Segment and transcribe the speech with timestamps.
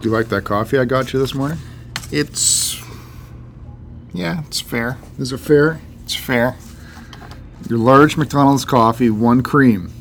[0.00, 1.58] Do you like that coffee I got you this morning?
[2.10, 2.80] It's
[4.12, 4.98] yeah, it's fair.
[5.18, 5.80] Is it fair?
[6.04, 6.56] It's fair.
[7.68, 9.92] Your large McDonald's coffee, one cream.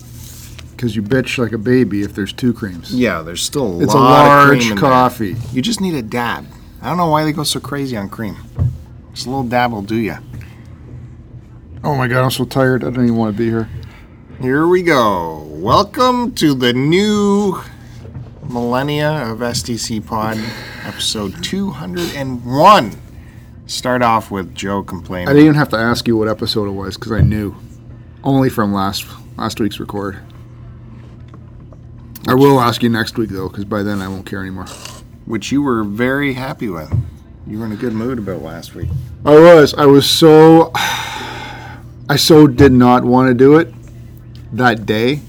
[0.72, 2.94] Because you bitch like a baby if there's two creams.
[2.94, 5.34] Yeah, there's still a It's a large cream coffee.
[5.34, 5.54] There.
[5.54, 6.46] You just need a dab.
[6.82, 8.36] I don't know why they go so crazy on cream.
[9.14, 10.20] Just a little dab will do ya.
[11.84, 12.84] Oh my god, I'm so tired.
[12.84, 13.70] I don't even want to be here.
[14.42, 15.44] Here we go.
[15.50, 17.62] Welcome to the new
[18.50, 20.38] millennia of STC Pod,
[20.84, 22.92] episode 201.
[23.68, 25.28] Start off with Joe complaining.
[25.28, 27.56] I didn't even have to ask you what episode it was because I knew.
[28.24, 29.06] Only from last
[29.38, 30.20] last week's record.
[32.28, 34.66] I will ask you next week though, because by then I won't care anymore.
[35.26, 36.92] which you were very happy with.
[37.48, 38.90] You were in a good mood about last week.
[39.26, 39.74] I was.
[39.76, 40.72] I was so.
[42.08, 43.74] I so did not want to do it
[44.54, 45.22] that day.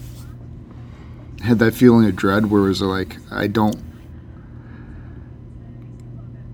[1.46, 3.76] Had that feeling of dread where it was like, I don't.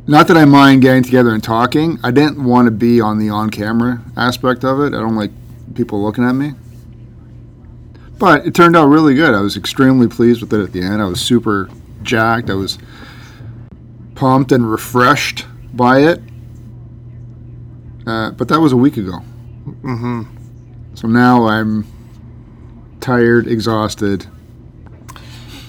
[0.07, 1.99] Not that I mind getting together and talking.
[2.05, 4.89] I didn't want to be on the on camera aspect of it.
[4.89, 5.31] I don't like
[5.75, 6.53] people looking at me.
[8.19, 9.35] But it turned out really good.
[9.35, 11.01] I was extremely pleased with it at the end.
[11.01, 11.71] I was super
[12.03, 12.51] jacked.
[12.51, 12.79] I was
[14.15, 16.21] pumped and refreshed by it.
[18.07, 19.21] Uh, but that was a week ago.
[19.67, 20.23] Mm-hmm.
[20.95, 21.87] So now I'm
[23.01, 24.27] tired, exhausted.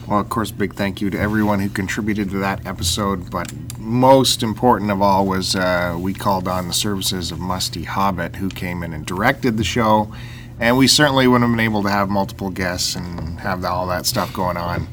[0.07, 3.31] Well, of course, big thank you to everyone who contributed to that episode.
[3.31, 8.35] But most important of all was uh, we called on the services of Musty Hobbit,
[8.35, 10.13] who came in and directed the show.
[10.59, 14.05] And we certainly wouldn't have been able to have multiple guests and have all that
[14.05, 14.87] stuff going on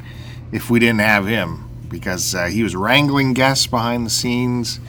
[0.52, 4.80] if we didn't have him, because uh, he was wrangling guests behind the scenes.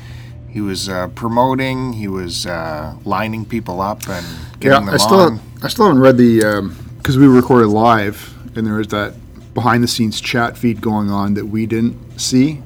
[0.50, 1.94] He was uh, promoting.
[1.94, 4.25] He was uh, lining people up and
[4.59, 5.39] getting them I still on.
[5.63, 9.13] I still haven't read the because we recorded live and there was that
[9.53, 12.61] behind the scenes chat feed going on that we didn't see.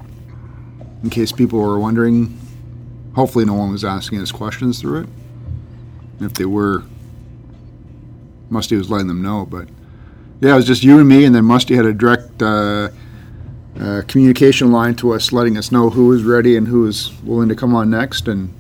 [1.03, 2.39] In case people were wondering,
[3.15, 5.09] hopefully no one was asking us questions through it.
[6.19, 6.83] And if they were,
[8.49, 9.45] Musty was letting them know.
[9.45, 9.67] But
[10.41, 12.89] yeah, it was just you and me, and then Musty had a direct uh,
[13.79, 17.49] uh, communication line to us, letting us know who was ready and who was willing
[17.49, 18.53] to come on next, and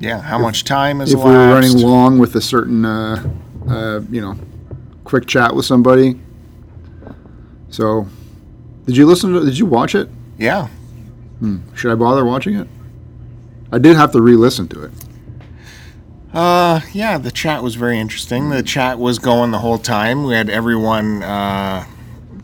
[0.00, 1.84] Yeah, how much time is if we were running elapsed.
[1.84, 3.22] long with a certain, uh,
[3.68, 4.36] uh, you know,
[5.04, 6.18] quick chat with somebody.
[7.74, 8.06] So,
[8.86, 9.44] did you listen to?
[9.44, 10.08] Did you watch it?
[10.38, 10.68] Yeah,
[11.74, 12.68] Should I bother watching it?
[13.72, 14.92] I did have to re-listen to it.
[16.32, 18.50] Uh, yeah, the chat was very interesting.
[18.50, 20.22] The chat was going the whole time.
[20.24, 21.84] We had everyone uh,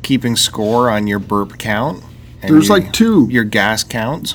[0.02, 2.02] keeping score on your burp count.
[2.42, 3.28] and There's your- like two.
[3.30, 4.34] Your gas counts.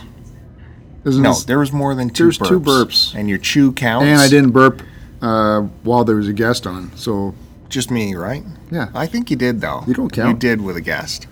[1.03, 2.47] Isn't No, there was more than two There's burps.
[2.47, 3.15] two burps.
[3.15, 4.05] And your chew counts.
[4.07, 4.81] and I didn't burp
[5.21, 6.95] uh, while there was a guest on.
[6.95, 7.35] So
[7.69, 8.43] Just me, right?
[8.71, 9.83] yeah, I think you did, though.
[9.87, 10.29] You don't count.
[10.29, 11.27] You did with a guest.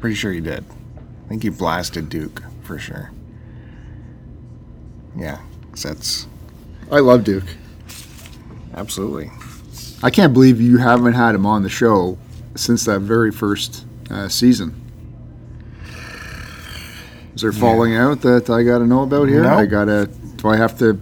[0.00, 0.64] Pretty sure you did.
[1.24, 3.10] I think you blasted Duke, for sure.
[5.16, 5.38] Yeah,
[5.70, 6.26] 'cause that's
[6.92, 7.44] I love Duke.
[8.74, 9.30] absolutely.
[10.02, 12.18] I can't believe you haven't had him on the show
[12.56, 14.80] since that very first uh, season.
[17.34, 19.42] Is there falling out that I got to know about here?
[19.42, 19.54] No.
[19.54, 20.08] I gotta.
[20.36, 21.00] Do I have to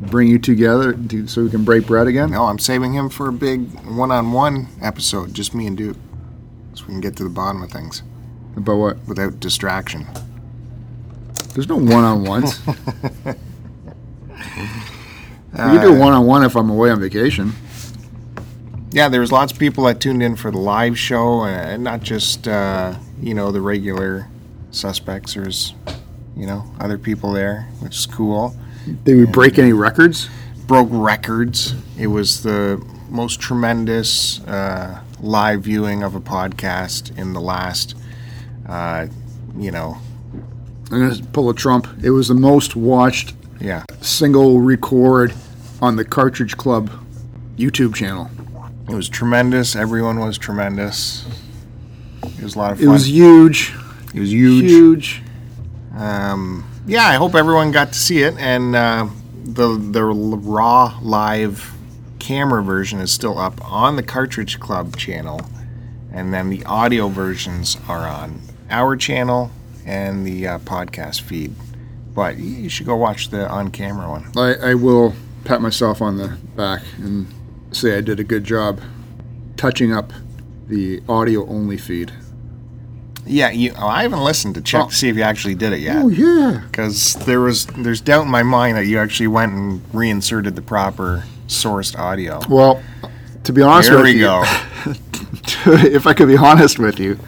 [0.00, 2.30] bring you together to, so we can break bread again?
[2.30, 5.96] No, I'm saving him for a big one-on-one episode, just me and Duke,
[6.74, 8.02] so we can get to the bottom of things
[8.56, 8.96] About what?
[9.08, 10.06] without distraction.
[11.54, 12.60] There's no one-on-ones.
[12.66, 13.32] we
[15.54, 17.52] Uh, can do a one-on-one if I'm away on vacation.
[18.90, 22.00] Yeah, there was lots of people that tuned in for the live show, and not
[22.02, 24.28] just uh, you know the regular
[24.70, 25.34] suspects.
[25.34, 25.74] There's
[26.36, 28.56] you know other people there, which is cool.
[29.04, 30.28] Did we break any records?
[30.66, 31.74] Broke records.
[31.98, 37.94] It was the most tremendous uh, live viewing of a podcast in the last,
[38.66, 39.06] uh,
[39.56, 39.98] you know,
[40.90, 41.86] I'm gonna pull a Trump.
[42.02, 43.84] It was the most watched yeah.
[44.00, 45.34] single record
[45.82, 46.90] on the Cartridge Club
[47.56, 48.30] YouTube channel.
[48.88, 49.76] It was tremendous.
[49.76, 51.26] Everyone was tremendous.
[52.22, 53.74] It was a lot of It was huge,
[54.14, 54.64] it was huge.
[54.64, 55.22] huge.
[55.94, 58.34] Um, yeah, I hope everyone got to see it.
[58.38, 59.08] And uh,
[59.44, 61.74] the the raw live
[62.18, 65.40] camera version is still up on the Cartridge Club channel,
[66.12, 68.40] and then the audio versions are on
[68.70, 69.50] our channel
[69.86, 71.54] and the uh, podcast feed.
[72.14, 74.32] But you should go watch the on camera one.
[74.36, 75.14] I, I will
[75.44, 77.26] pat myself on the back and
[77.70, 78.80] say I did a good job
[79.56, 80.12] touching up
[80.66, 82.12] the audio only feed.
[83.28, 84.88] Yeah, you, oh, I haven't listened to check Oh.
[84.88, 85.96] to see if you actually did it yet.
[85.98, 86.62] Oh yeah.
[86.70, 90.62] because there was there's doubt in my mind that you actually went and reinserted the
[90.62, 92.40] proper sourced audio.
[92.48, 92.82] Well,
[93.44, 94.42] to be honest There with we you, go.
[95.66, 97.18] if I could be honest with you,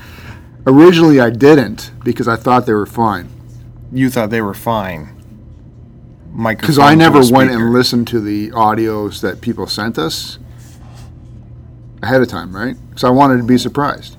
[0.67, 3.31] Originally, I didn't because I thought they were fine.
[3.91, 5.17] You thought they were fine.
[6.37, 10.38] Because I never went and listened to the audios that people sent us
[12.02, 12.76] ahead of time, right?
[12.91, 14.17] Because I wanted to be surprised.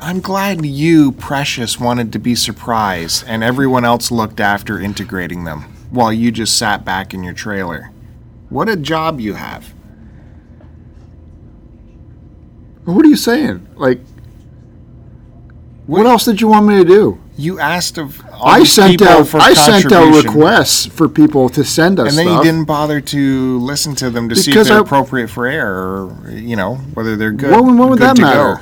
[0.00, 5.62] I'm glad you, Precious, wanted to be surprised, and everyone else looked after integrating them
[5.90, 7.90] while you just sat back in your trailer.
[8.48, 9.74] What a job you have.
[12.84, 13.66] What are you saying?
[13.76, 14.00] Like,
[15.86, 17.20] what, What- else did you want me to do?
[17.36, 21.98] You asked of all I sent out I sent out requests for people to send
[21.98, 22.44] us and then stuff.
[22.44, 25.72] you didn't bother to listen to them to see if they're I- appropriate for air,
[25.74, 27.50] or you know whether they're good.
[27.50, 28.56] What, what would good that matter?
[28.56, 28.60] Go.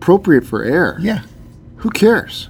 [0.00, 0.96] Appropriate for air.
[1.00, 1.22] Yeah.
[1.78, 2.48] Who cares?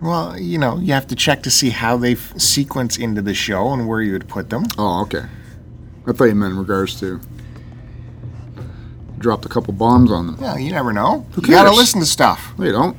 [0.00, 3.72] Well, you know, you have to check to see how they sequence into the show
[3.72, 4.64] and where you would put them.
[4.78, 5.24] Oh, okay.
[6.06, 7.20] I thought you meant in regards to
[9.18, 10.36] dropped a couple bombs on them.
[10.40, 11.26] Yeah, you never know.
[11.32, 12.52] Who You gotta listen to stuff.
[12.58, 12.96] No, you don't.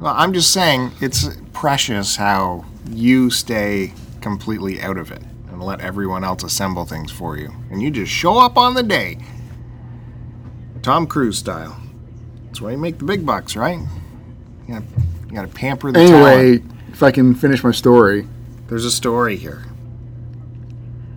[0.00, 5.80] Well, I'm just saying it's precious how you stay completely out of it and let
[5.80, 9.18] everyone else assemble things for you, and you just show up on the day,
[10.82, 11.81] Tom Cruise style.
[12.52, 13.78] That's why you make the big bucks, right?
[14.68, 14.84] You gotta,
[15.26, 16.72] you gotta pamper the Anyway, talent.
[16.92, 18.28] if I can finish my story,
[18.68, 19.64] There's a story here.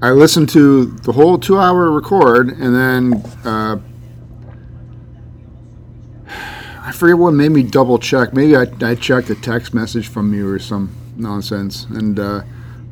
[0.02, 3.80] I listened to the whole two-hour record, and then uh,
[6.82, 8.34] I forget what made me double check.
[8.34, 12.44] Maybe I, I checked a text message from you or some nonsense, and uh,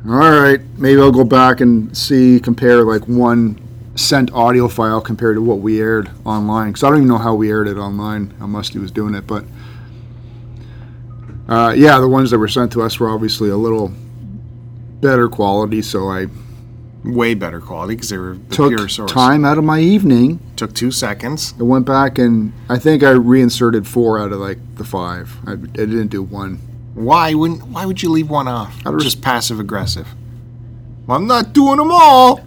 [0.06, 3.58] all right, maybe I'll go back and see compare like one
[3.96, 7.34] sent audio file compared to what we aired online because I don't even know how
[7.34, 8.34] we aired it online.
[8.40, 9.44] How Musty was doing it, but
[11.48, 13.92] uh, yeah, the ones that were sent to us were obviously a little
[15.00, 16.26] better quality, so I
[17.04, 19.12] Way better quality because they were the pure took source.
[19.12, 20.40] time out of my evening.
[20.56, 21.52] Took two seconds.
[21.60, 25.36] I went back and I think I reinserted four out of like the five.
[25.46, 26.60] I, I didn't do one.
[26.94, 27.62] Why wouldn't?
[27.66, 28.74] Why would you leave one off?
[28.86, 30.08] Out of res- Just passive aggressive.
[31.06, 32.40] I'm not doing them all.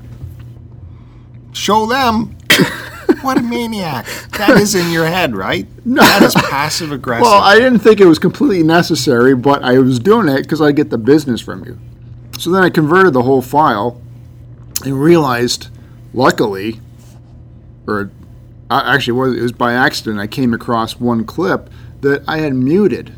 [1.57, 2.37] Show them.
[3.21, 4.05] what a maniac!
[4.37, 5.67] That is in your head, right?
[5.85, 6.03] No.
[6.03, 7.23] That is passive aggressive.
[7.23, 10.71] Well, I didn't think it was completely necessary, but I was doing it because I
[10.71, 11.79] get the business from you.
[12.37, 13.99] So then I converted the whole file
[14.85, 15.69] and realized,
[16.13, 16.79] luckily,
[17.87, 18.11] or
[18.69, 21.71] uh, actually it was by accident, I came across one clip
[22.01, 23.13] that I had muted.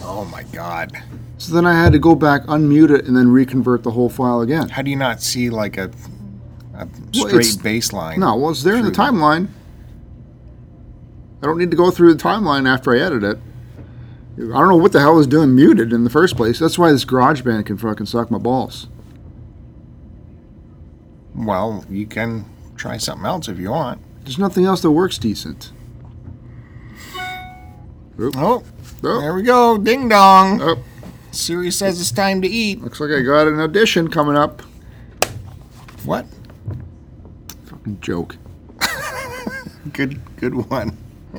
[0.00, 0.92] oh my God!
[1.38, 4.42] So then I had to go back, unmute it, and then reconvert the whole file
[4.42, 4.68] again.
[4.68, 5.90] How do you not see like a,
[6.88, 8.18] a straight it's- baseline?
[8.18, 9.48] No, well, it's there in the timeline.
[11.42, 13.38] I don't need to go through the timeline after I edit it.
[14.38, 16.58] I don't know what the hell I was doing muted in the first place.
[16.58, 18.86] That's why this garage band can fucking suck my balls.
[21.34, 22.44] Well, you can
[22.76, 24.00] try something else if you want.
[24.24, 25.72] There's nothing else that works decent.
[28.18, 28.62] Oh,
[29.04, 29.78] Oh, there we go.
[29.78, 30.60] Ding dong.
[30.62, 30.78] oh,
[31.32, 32.80] Siri says it's time to eat.
[32.80, 34.62] looks like I got an audition coming up.
[36.04, 36.26] What?
[38.00, 38.36] Joke.
[39.92, 40.96] Good, good one.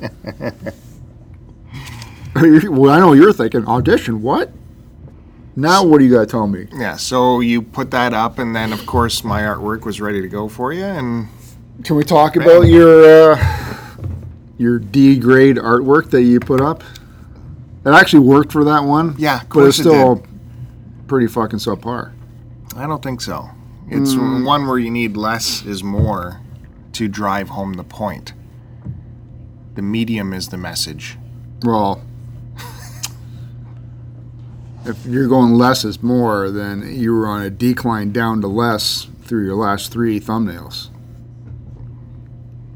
[2.34, 3.66] well, I know you're thinking.
[3.66, 4.20] Audition?
[4.22, 4.50] What?
[5.56, 6.66] Now what do you got to tell me?
[6.74, 10.28] Yeah, so you put that up, and then of course my artwork was ready to
[10.28, 11.28] go for you, and
[11.84, 13.96] Can we talk about your uh,
[14.58, 16.82] your D grade artwork that you put up?
[17.86, 19.14] It actually worked for that one.
[19.16, 20.22] yeah, of but it's still
[21.06, 22.12] pretty fucking subpar.
[22.76, 23.48] I don't think so.
[23.88, 24.44] It's Hmm.
[24.44, 26.40] one where you need less is more
[26.94, 28.32] to drive home the point.
[29.74, 31.18] The medium is the message.
[31.64, 32.02] Well,
[34.84, 39.08] if you're going less is more, then you were on a decline down to less
[39.22, 40.88] through your last three thumbnails.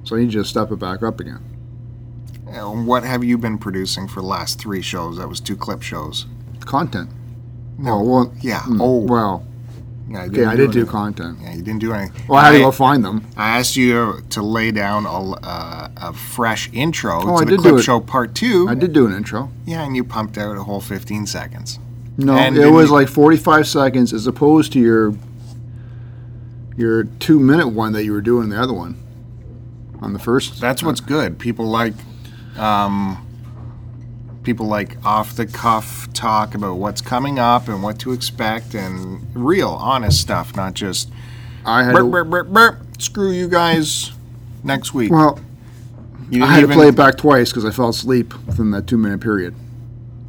[0.04, 1.44] So you just step it back up again.
[2.48, 5.18] Uh, What have you been producing for the last three shows?
[5.18, 6.25] That was two clip shows.
[6.60, 7.10] Content.
[7.78, 8.60] No, Oh, well, yeah.
[8.60, 9.46] mm, Oh, well,
[10.09, 11.38] yeah, you okay, I did do content.
[11.43, 12.23] Yeah, you didn't do anything.
[12.29, 13.27] Well, I had to I- go find them.
[13.37, 17.50] I asked you to lay down a, uh, a fresh intro Oh, to I the
[17.53, 17.83] did clip do it.
[17.83, 18.67] show part two.
[18.69, 19.50] I did do an intro.
[19.67, 21.79] Yeah, and you pumped out a whole 15 seconds.
[22.17, 25.15] No, And it was you- like 45 seconds as opposed to your
[26.77, 28.97] your two minute one that you were doing the other one
[30.00, 30.61] on the first.
[30.61, 31.38] That's what's good.
[31.38, 31.95] People like,
[32.57, 33.25] um,
[34.42, 39.26] people like off the cuff talk about what's coming up and what to expect and
[39.35, 41.11] real, honest stuff, not just
[41.64, 41.92] I had.
[41.95, 44.12] burp, burp, burp, burp, screw you guys
[44.64, 45.11] next week.
[45.11, 45.38] well,
[46.30, 48.97] You I had to play it back twice because I fell asleep within that two
[48.99, 49.54] minute period.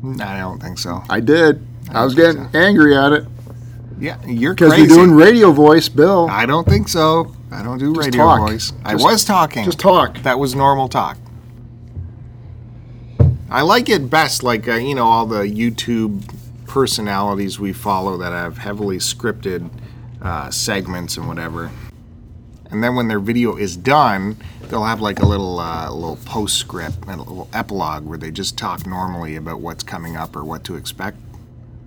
[0.04, 1.02] Mm, I don't think so.
[1.10, 1.66] I did.
[1.92, 3.26] I was don't think getting angry at it
[4.00, 6.28] Yeah, you're because you're doing radio voice, Bill.
[6.30, 7.34] I don't think so.
[7.52, 8.50] I don't do Just radio talk.
[8.50, 8.74] voice.
[8.86, 9.66] I was talking.
[9.66, 10.20] Just talk.
[10.20, 11.18] That was normal talk.
[13.52, 16.34] I like it best, like uh, you know, all the YouTube
[16.68, 19.70] personalities we follow that have heavily scripted
[20.22, 21.72] uh, segments and whatever.
[22.70, 24.38] And then when their video is done,
[24.68, 28.86] they'll have like a little uh, little postscript, a little epilogue where they just talk
[28.86, 31.18] normally about what's coming up or what to expect.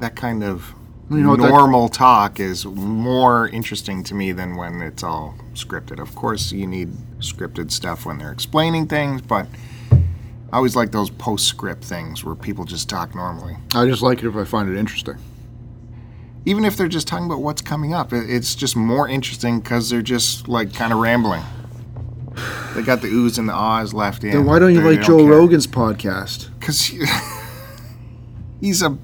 [0.00, 0.74] That kind of
[1.10, 5.36] You know what that- normal talk is more interesting to me than when it's all
[5.54, 6.00] scripted.
[6.00, 6.90] Of course, you need
[7.20, 9.46] scripted stuff when they're explaining things, but
[10.52, 13.56] I always like those postscript things where people just talk normally.
[13.74, 15.16] I just like it if I find it interesting.
[16.44, 20.02] Even if they're just talking about what's coming up, it's just more interesting because they're
[20.02, 21.42] just like kind of rambling.
[22.74, 24.30] They got the oohs and the ahs left in.
[24.32, 25.26] Then why don't you They like Joe.
[25.26, 26.48] Rogan's podcast?
[26.58, 26.80] because
[28.60, 28.96] he's a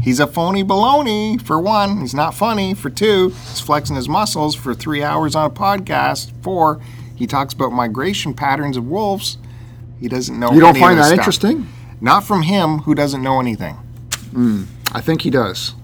[0.00, 2.00] he's a phony baloney for one.
[2.00, 3.28] He's not funny for two.
[3.28, 6.32] He's flexing his muscles for three hours on a podcast.
[6.42, 6.80] Four,
[7.14, 9.38] he talks about migration patterns of wolves.
[10.02, 10.50] He doesn't know.
[10.52, 11.18] You don't find that stuff.
[11.18, 11.68] interesting?
[12.00, 13.78] Not from him, who doesn't know anything.
[14.92, 15.74] I think he does.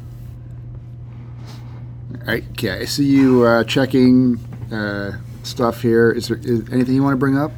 [2.28, 4.38] Okay, I see you uh, checking
[4.72, 5.12] uh,
[5.44, 6.10] stuff here.
[6.10, 7.52] Is there is anything you want to bring up?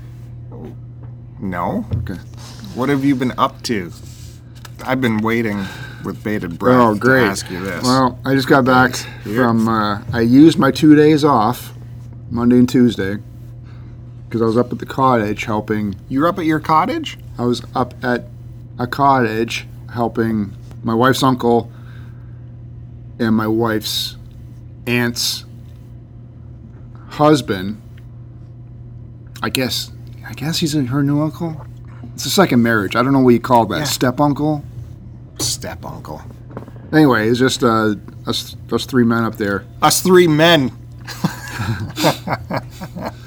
[1.40, 1.86] No.
[1.98, 2.20] Okay.
[2.74, 3.90] What have you been up to?
[4.84, 5.64] I've been waiting
[6.04, 7.20] with bated breath Oh, great.
[7.20, 7.82] to ask you this.
[7.82, 9.66] Well, I just got back from.
[9.66, 11.72] Uh, I used my two days off,
[12.30, 13.16] Monday and Tuesday,
[14.30, 15.96] because I was up at the cottage helping.
[16.08, 17.18] You're up at your cottage?
[17.36, 18.26] I was up at
[18.78, 20.52] a cottage helping
[20.84, 21.72] my wife's uncle
[23.18, 24.16] and my wife's
[24.86, 25.44] aunt's
[27.08, 27.82] husband.
[29.42, 29.90] I guess.
[30.24, 31.66] I guess he's her new uncle.
[32.14, 32.94] It's a second marriage.
[32.94, 33.78] I don't know what you call that.
[33.78, 33.84] Yeah.
[33.84, 34.62] Step uncle.
[35.40, 36.22] Step uncle.
[36.92, 37.96] Anyway, it's just uh,
[38.28, 39.64] us, us three men up there.
[39.82, 40.70] Us three men.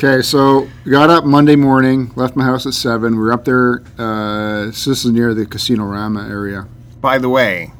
[0.00, 3.14] Okay, so got up Monday morning, left my house at seven.
[3.14, 3.82] We were up there.
[3.98, 6.68] Uh, this is near the Casino Rama area.
[7.00, 7.72] By the way,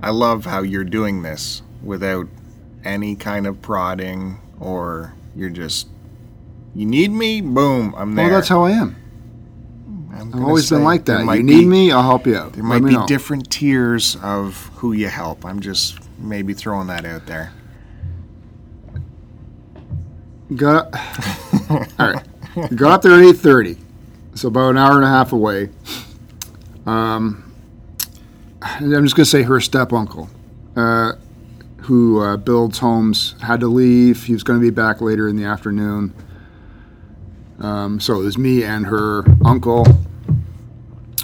[0.00, 2.28] I love how you're doing this without
[2.84, 5.88] any kind of prodding or you're just
[6.72, 8.26] you need me, boom, I'm there.
[8.26, 8.94] Well, that's how I am.
[10.14, 11.24] I'm I've always been like that.
[11.24, 12.52] You need be- me, I'll help you out.
[12.52, 13.08] There might be know.
[13.08, 15.44] different tiers of who you help.
[15.44, 17.52] I'm just maybe throwing that out there.
[20.54, 20.94] Got
[21.70, 22.24] all right.
[22.76, 23.76] Got there at eight thirty,
[24.34, 25.70] so about an hour and a half away.
[26.86, 27.52] Um,
[28.62, 30.30] I'm just gonna say her step uncle,
[30.76, 31.14] uh,
[31.78, 34.24] who uh, builds homes, had to leave.
[34.24, 36.14] He was to be back later in the afternoon.
[37.58, 39.84] Um, so it was me and her uncle.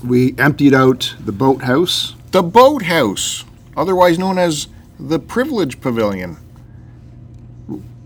[0.05, 2.17] We emptied out the boathouse.
[2.33, 3.45] The boathouse,
[3.77, 4.67] otherwise known as
[4.99, 6.39] the privilege pavilion.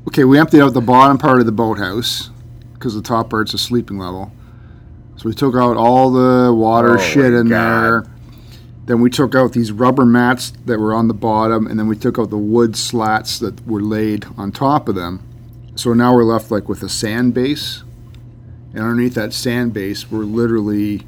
[0.08, 2.30] Okay, we emptied out the bottom part of the boathouse
[2.74, 4.32] because the top part's a sleeping level.
[5.16, 7.82] So we took out all the water Oh, shit in God.
[7.82, 8.06] there.
[8.84, 11.96] Then we took out these rubber mats that were on the bottom, and then we
[11.96, 15.26] took out the wood slats that were laid on top of them.
[15.74, 17.82] So now we're left like with a sand base,
[18.72, 21.02] and underneath that sand base, we're literally,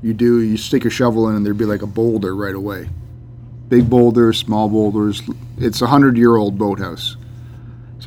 [0.00, 2.88] you do you stick a shovel in, and there'd be like a boulder right away.
[3.68, 5.20] Big boulders, small boulders.
[5.58, 7.17] It's a hundred year old boathouse.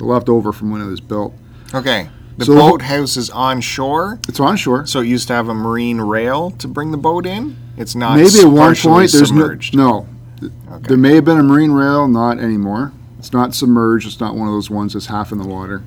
[0.01, 1.33] Left over from when it was built.
[1.73, 2.09] Okay.
[2.37, 4.85] The So- boathouse is on shore, It's on shore.
[4.87, 7.55] so it used to have a marine rail to bring the boat in.
[7.77, 10.07] It's not Maybe at one point there's no, no.
[10.41, 10.87] Okay.
[10.87, 12.93] There may have been a marine rail, not anymore.
[13.19, 14.07] It's not submerged.
[14.07, 15.83] It's not one of those ones that's half in the water.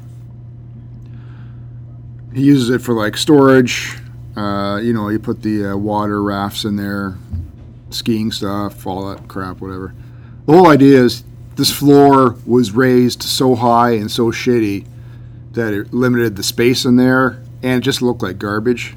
[2.33, 3.97] He uses it for like storage.
[4.37, 7.17] Uh, you know, you put the uh, water rafts in there,
[7.91, 9.95] skiing stuff, all that crap, whatever.
[10.47, 11.23] The whole idea is
[11.57, 14.87] this floor was raised so high and so shitty
[15.53, 18.95] that it limited the space in there and it just looked like garbage.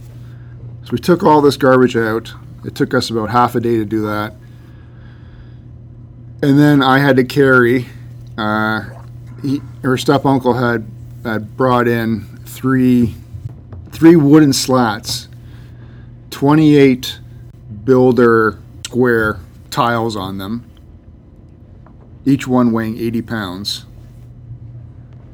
[0.83, 2.33] So we took all this garbage out.
[2.65, 4.33] It took us about half a day to do that.
[6.41, 7.87] And then I had to carry,
[8.37, 8.81] uh,
[9.41, 10.85] he, her step uncle had,
[11.23, 13.15] had brought in three,
[13.91, 15.27] three wooden slats,
[16.31, 17.19] 28
[17.83, 20.63] builder square tiles on them,
[22.27, 23.85] each one weighing 80 pounds.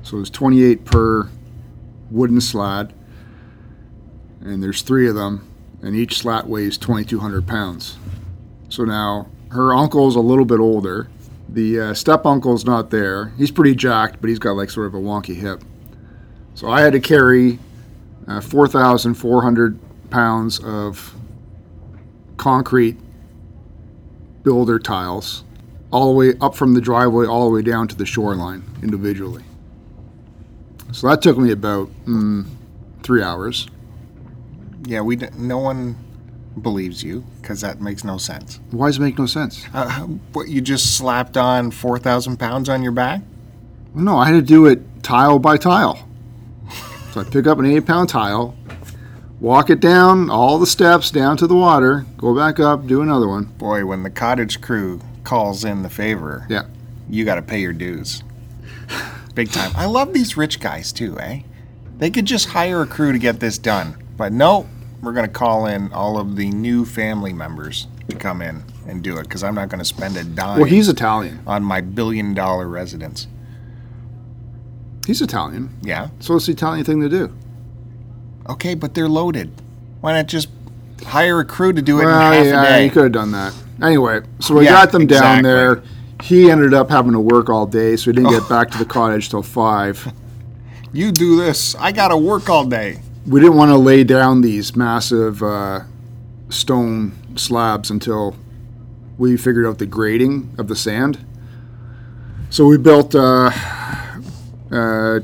[0.03, 1.27] So there's 28 per
[2.11, 2.91] wooden slat,
[4.41, 5.49] and there's three of them,
[5.81, 7.97] and each slat weighs 2,200 pounds.
[8.69, 11.07] So now her uncle's a little bit older.
[11.49, 13.33] The uh, step uncle's not there.
[13.39, 15.63] He's pretty jacked, but he's got like sort of a wonky hip.
[16.53, 17.57] So I had to carry
[18.27, 19.79] uh, 4,400
[20.11, 21.15] pounds of
[22.37, 22.99] concrete
[24.43, 25.43] builder tiles
[25.93, 29.43] all the way up from the driveway all the way down to the shoreline individually.
[30.91, 32.45] So that took me about mm,
[33.03, 33.67] three hours.
[34.85, 35.95] Yeah, we d- no one
[36.61, 38.59] believes you because that makes no sense.
[38.71, 39.65] Why does it make no sense?
[39.73, 40.01] Uh,
[40.33, 43.21] what you just slapped on four thousand pounds on your back?
[43.93, 46.07] No, I had to do it tile by tile.
[47.11, 48.55] So I pick up an eight pound tile,
[49.39, 53.27] walk it down all the steps down to the water, go back up, do another
[53.27, 53.45] one.
[53.45, 56.63] Boy, when the cottage crew calls in the favor, Yeah.
[57.09, 58.23] you got to pay your dues.
[59.35, 59.71] Big time.
[59.75, 61.41] I love these rich guys too, eh?
[61.97, 63.95] They could just hire a crew to get this done.
[64.17, 64.67] But no,
[65.01, 69.01] we're going to call in all of the new family members to come in and
[69.03, 71.39] do it because I'm not going to spend a dime Well, he's Italian.
[71.47, 73.27] on my billion dollar residence.
[75.07, 75.69] He's Italian.
[75.81, 76.09] Yeah.
[76.19, 77.33] So it's the Italian thing to do.
[78.49, 79.51] Okay, but they're loaded.
[80.01, 80.49] Why not just
[81.05, 82.85] hire a crew to do it Well, in half yeah, a day?
[82.85, 83.53] you could have done that.
[83.83, 85.43] Anyway, so we Yeah, got them down exactly.
[85.43, 85.83] there.
[86.21, 88.85] He ended up having to work all day, so he didn't get back to the
[88.85, 90.11] cottage till five.
[90.93, 91.75] You do this.
[91.75, 93.01] I got to work all day.
[93.27, 95.81] We didn't want to lay down these massive uh,
[96.49, 98.35] stone slabs until
[99.17, 101.25] we figured out the grading of the sand.
[102.49, 103.15] So we built.
[103.15, 103.51] Uh,
[104.71, 105.19] uh,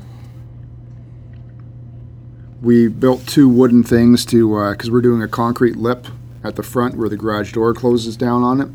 [2.61, 6.07] we built two wooden things to because we're doing a concrete lip
[6.43, 8.69] at the front where the garage door closes down on it.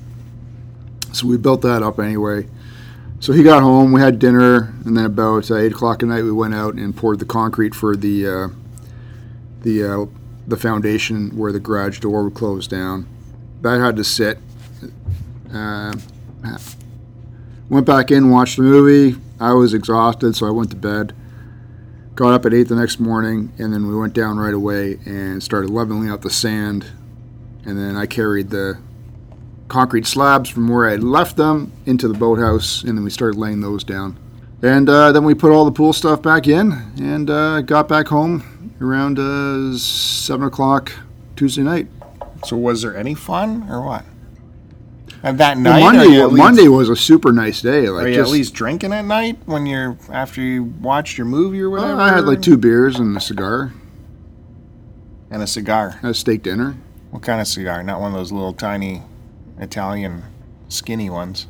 [1.15, 2.49] So we built that up anyway.
[3.21, 6.25] So he got home, we had dinner, and then about uh, eight o'clock at night
[6.25, 8.49] we went out and poured the concrete for the uh,
[9.63, 10.07] the uh,
[10.47, 13.09] the foundation where the garage door would close down.
[13.63, 14.39] That had to sit.
[15.53, 15.95] Uh,
[17.71, 19.19] went back in, watched the movie.
[19.41, 21.15] I was exhausted, so I went to bed.
[22.15, 25.43] Got up at eight the next morning, and then we went down right away and
[25.43, 26.87] started leveling out the sand.
[27.67, 28.79] And then I carried the
[29.69, 33.39] concrete slabs from where I had left them into the boathouse, and then we started
[33.39, 34.19] laying those down.
[34.63, 38.09] And uh, then we put all the pool stuff back in, and uh, got back
[38.09, 40.93] home around uh, seven o'clock
[41.37, 41.89] Tuesday night.
[42.45, 44.05] So was there any fun or what?
[45.23, 47.89] And that night, are Monday, you at least- Monday was a super nice day.
[47.89, 51.27] Like Are you just, at least drinking at night when you're after you watched your
[51.27, 51.99] movie or whatever?
[51.99, 53.73] I had like two beers and a cigar,
[55.31, 55.99] and a cigar.
[56.03, 56.77] a steak dinner.
[57.15, 57.81] What kind of cigar?
[57.85, 59.01] Not one of those little tiny
[59.61, 60.25] Italian
[60.69, 61.47] skinny ones.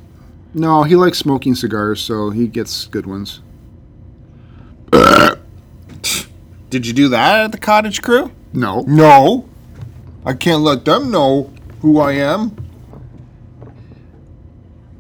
[0.53, 3.40] No, he likes smoking cigars, so he gets good ones.
[6.68, 8.31] Did you do that at the cottage crew?
[8.53, 9.48] No, No.
[10.27, 11.50] I can't let them know
[11.81, 12.55] who I am.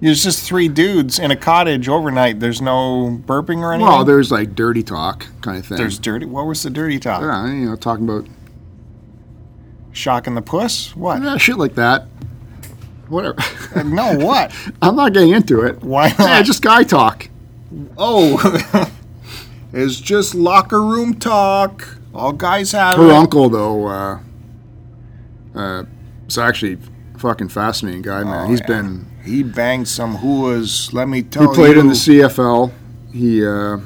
[0.00, 2.40] There's just three dudes in a cottage overnight.
[2.40, 3.92] There's no burping or anything.
[3.92, 5.76] well, there's like dirty talk kind of thing.
[5.76, 6.24] There's dirty.
[6.24, 7.20] What was the dirty talk?
[7.20, 8.26] yeah, you know, talking about
[9.94, 10.94] Shocking the puss?
[10.94, 11.22] What?
[11.22, 12.06] yeah, shit like that.
[13.08, 13.36] Whatever.
[13.84, 14.52] no, what?
[14.82, 15.82] I'm not getting into it.
[15.82, 16.18] Why not?
[16.18, 17.28] Yeah, just guy talk.
[17.96, 18.90] Oh,
[19.72, 21.96] it's just locker room talk.
[22.14, 23.12] All guys have Her it.
[23.12, 24.18] uncle though, uh,
[25.54, 25.84] uh,
[26.26, 26.78] is actually
[27.14, 28.46] a fucking fascinating guy, man.
[28.46, 28.66] Oh, He's yeah.
[28.66, 30.92] been He banged some whoas.
[30.92, 31.48] Let me tell you.
[31.50, 31.80] he played you.
[31.80, 32.72] in the CFL.
[33.12, 33.78] He uh,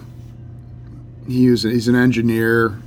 [1.26, 2.80] he was he's an engineer.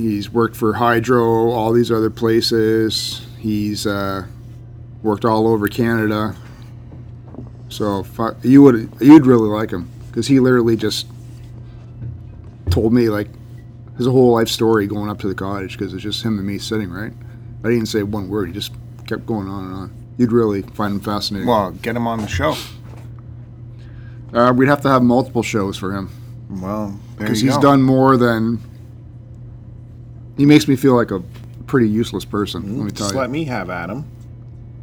[0.00, 3.26] He's worked for Hydro, all these other places.
[3.38, 4.26] He's uh,
[5.02, 6.34] worked all over Canada.
[7.68, 11.06] So fu- you would you'd really like him because he literally just
[12.70, 13.28] told me like
[13.98, 16.58] his whole life story going up to the cottage because it's just him and me
[16.58, 17.12] sitting right.
[17.62, 18.48] I didn't say one word.
[18.48, 18.72] He just
[19.06, 19.92] kept going on and on.
[20.16, 21.46] You'd really find him fascinating.
[21.48, 22.54] well, get him on the show.
[24.32, 26.08] Uh, we'd have to have multiple shows for him
[26.48, 27.60] Well, because he's go.
[27.62, 28.60] done more than.
[30.40, 31.22] He makes me feel like a
[31.66, 32.78] pretty useless person.
[32.78, 34.10] let me tell Just you, let me have Adam.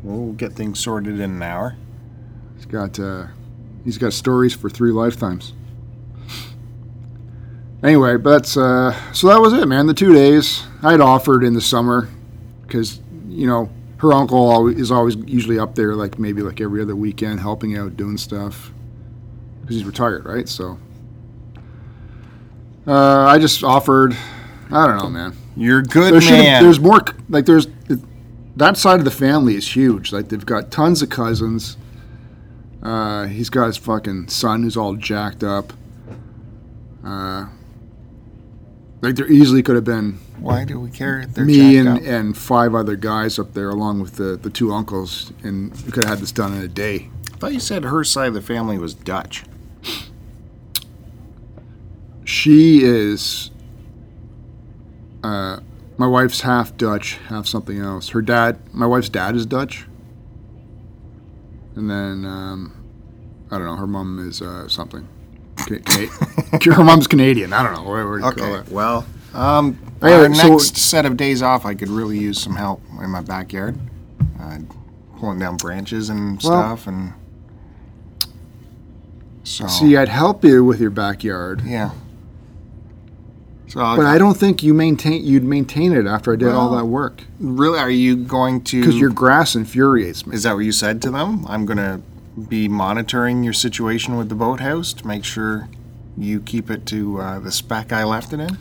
[0.03, 1.75] We'll get things sorted in an hour.
[2.55, 3.25] he's got uh,
[3.83, 5.53] he's got stories for three lifetimes.
[7.81, 9.87] Anyway, but that's uh, so that was it, man.
[9.87, 12.07] The two days I had offered in the summer
[12.61, 16.83] because you know her uncle always, is always usually up there, like maybe like every
[16.83, 18.71] other weekend, helping out, doing stuff
[19.61, 20.47] because he's retired, right?
[20.47, 20.77] So
[22.85, 24.15] uh, I just offered.
[24.69, 25.35] I don't know, man.
[25.57, 26.63] You're a good There should've- man.
[26.63, 27.01] There's more.
[27.29, 27.67] Like there's
[28.55, 30.13] that side of the family is huge.
[30.13, 31.77] Like they've got tons of cousins.
[32.81, 35.73] Uh, he's got his fucking son who's all jacked up.
[37.03, 37.47] Uh,
[39.01, 41.25] like there easily could have been Why do we care?
[41.27, 42.01] They're me and, up.
[42.03, 46.03] and five other guys up there, along with the, the two uncles, and we could
[46.03, 47.09] have had this done in a day.
[47.33, 49.43] I thought you said her side of the family was Dutch.
[52.23, 53.51] She is.
[55.23, 55.59] Uh,
[55.97, 58.09] my wife's half Dutch, half something else.
[58.09, 59.85] Her dad, my wife's dad is Dutch.
[61.75, 62.73] And then, um,
[63.51, 65.07] I don't know, her mom is uh, something.
[65.57, 67.53] Ca- Cana- her mom's Canadian.
[67.53, 68.53] I don't know, whatever you call Okay.
[68.59, 68.69] it.
[68.69, 72.55] Well, Um, Anyway, our so- next set of days off, I could really use some
[72.55, 73.75] help in my backyard,
[74.39, 74.59] uh,
[75.19, 77.13] pulling down branches and Well- stuff, and
[79.43, 81.91] so See, I'd help you with your backyard, yeah.
[83.67, 86.85] So, but I don't think you maintain you'd maintain it after I did all that
[86.85, 88.79] work really, are you going to?
[88.79, 90.35] because your grass infuriates me.
[90.35, 91.45] Is that what you said to them?
[91.47, 92.01] I'm going to
[92.47, 95.69] be monitoring your situation with the boathouse to make sure
[96.17, 98.57] you keep it to uh, the spec I left it in.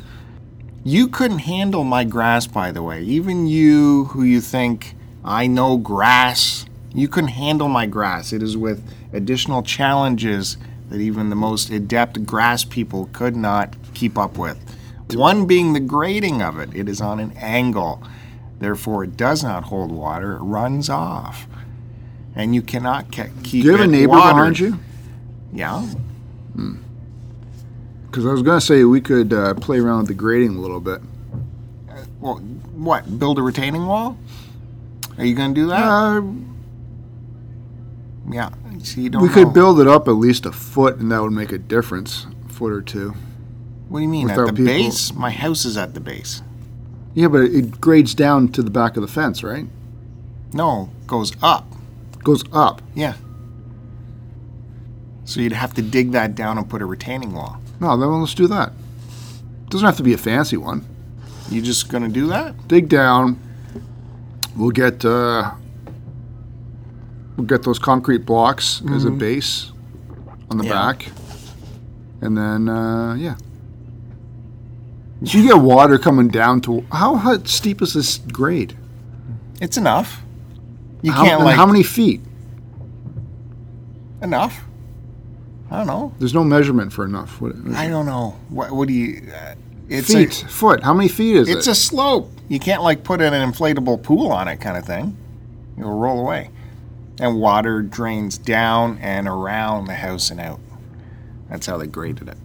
[0.84, 3.02] You couldn't handle my grass, by the way.
[3.02, 6.64] Even you, who you think I know grass,
[6.94, 8.32] you couldn't handle my grass.
[8.32, 10.56] It is with additional challenges
[10.88, 14.75] that even the most adept grass people could not keep up with.
[15.14, 18.02] One being the grading of it, it is on an angle.
[18.58, 21.46] Therefore, it does not hold water, it runs off.
[22.34, 24.34] And you cannot ke- keep Do you have a neighbor watered.
[24.34, 24.78] behind you?
[25.52, 25.86] Yeah.
[28.06, 30.60] Because I was going to say we could uh, play around with the grading a
[30.60, 31.00] little bit.
[32.20, 33.18] Well, what?
[33.18, 34.18] Build a retaining wall?
[35.18, 35.82] Are you going to do that?
[35.82, 36.22] Uh,
[38.30, 38.50] yeah.
[38.82, 41.32] See, you don't we could build it up at least a foot, and that would
[41.32, 43.14] make a difference, a foot or two.
[43.88, 44.30] What do you mean?
[44.30, 45.12] At the people- base?
[45.14, 46.42] My house is at the base.
[47.14, 49.66] Yeah, but it grades down to the back of the fence, right?
[50.52, 51.66] No, goes up.
[52.22, 52.82] Goes up.
[52.94, 53.14] Yeah.
[55.24, 57.58] So you'd have to dig that down and put a retaining wall.
[57.80, 58.72] No, then let's do that.
[59.70, 60.84] Doesn't have to be a fancy one.
[61.50, 62.68] You just going to do that?
[62.68, 63.38] dig down.
[64.56, 65.52] We'll get uh,
[67.36, 69.70] we'll get those concrete blocks as a base
[70.50, 70.70] on the Yeah.
[70.72, 71.06] back,
[72.22, 73.36] and then uh, yeah.
[75.24, 78.76] So you get water coming down to how, how steep is this grade?
[79.60, 80.22] It's enough.
[81.02, 82.20] You how, can't like how many feet?
[84.22, 84.64] enough.
[85.70, 86.12] I don't know.
[86.18, 87.40] There's no measurement for enough.
[87.40, 88.36] What, I don't know.
[88.48, 88.70] What?
[88.70, 89.32] What do you?
[89.32, 89.54] Uh,
[89.88, 90.82] it's feet, a foot.
[90.82, 91.58] How many feet is it's it?
[91.58, 92.30] It's a slope.
[92.48, 95.16] You can't like put in an inflatable pool on it, kind of thing.
[95.78, 96.50] It'll roll away,
[97.20, 100.60] and water drains down and around the house and out.
[101.50, 102.38] That's how they graded it.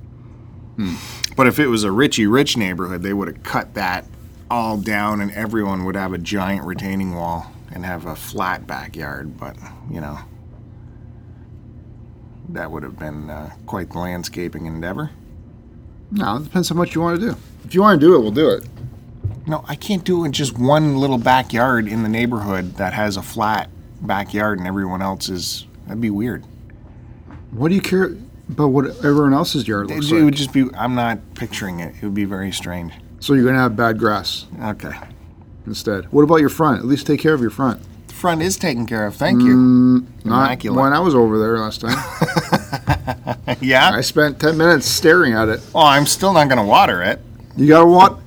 [0.77, 0.95] Hmm.
[1.35, 4.05] But if it was a Richie Rich neighborhood, they would have cut that
[4.49, 9.37] all down, and everyone would have a giant retaining wall and have a flat backyard.
[9.37, 9.57] But
[9.89, 10.19] you know,
[12.49, 15.11] that would have been uh, quite the landscaping endeavor.
[16.11, 17.37] no, it depends how much you want to do.
[17.65, 18.65] If you want to do it, we'll do it.
[19.47, 23.17] No, I can't do it in just one little backyard in the neighborhood that has
[23.17, 23.69] a flat
[24.01, 25.65] backyard and everyone else is.
[25.87, 26.43] That'd be weird.
[27.51, 28.15] What do you care
[28.51, 30.23] about what everyone else's yard It, looks it like?
[30.25, 30.65] would just be.
[30.77, 31.95] I'm not picturing it.
[31.95, 32.93] It would be very strange.
[33.19, 34.91] So you're gonna have bad grass Okay.
[35.67, 36.05] instead.
[36.11, 36.79] What about your front?
[36.79, 37.81] At least take care of your front.
[38.07, 39.15] The front is taken care of.
[39.15, 39.55] Thank you.
[39.55, 40.81] Mm, not Immaculate.
[40.81, 41.97] when I was over there last time.
[43.61, 43.91] yeah.
[43.93, 45.61] I spent ten minutes staring at it.
[45.73, 47.19] Oh, I'm still not going to water it.
[47.57, 48.19] You gotta wat.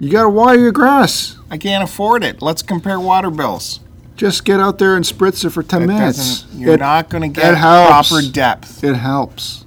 [0.00, 1.36] You gotta water your grass.
[1.50, 2.42] I can't afford it.
[2.42, 3.80] Let's compare water bills.
[4.22, 6.42] Just get out there and spritz it for ten It minutes.
[6.42, 8.08] doesn't- You're It- not going to get it helps.
[8.08, 8.84] proper depth.
[8.84, 9.64] It helps.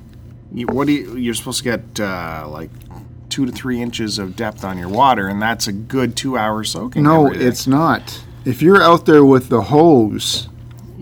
[0.53, 1.17] You, what do you?
[1.17, 2.69] You're supposed to get uh, like
[3.27, 7.03] two to three inches of depth on your water, and that's a good two-hour soaking.
[7.03, 7.45] No, every day.
[7.47, 8.23] it's not.
[8.45, 10.47] If you're out there with the hose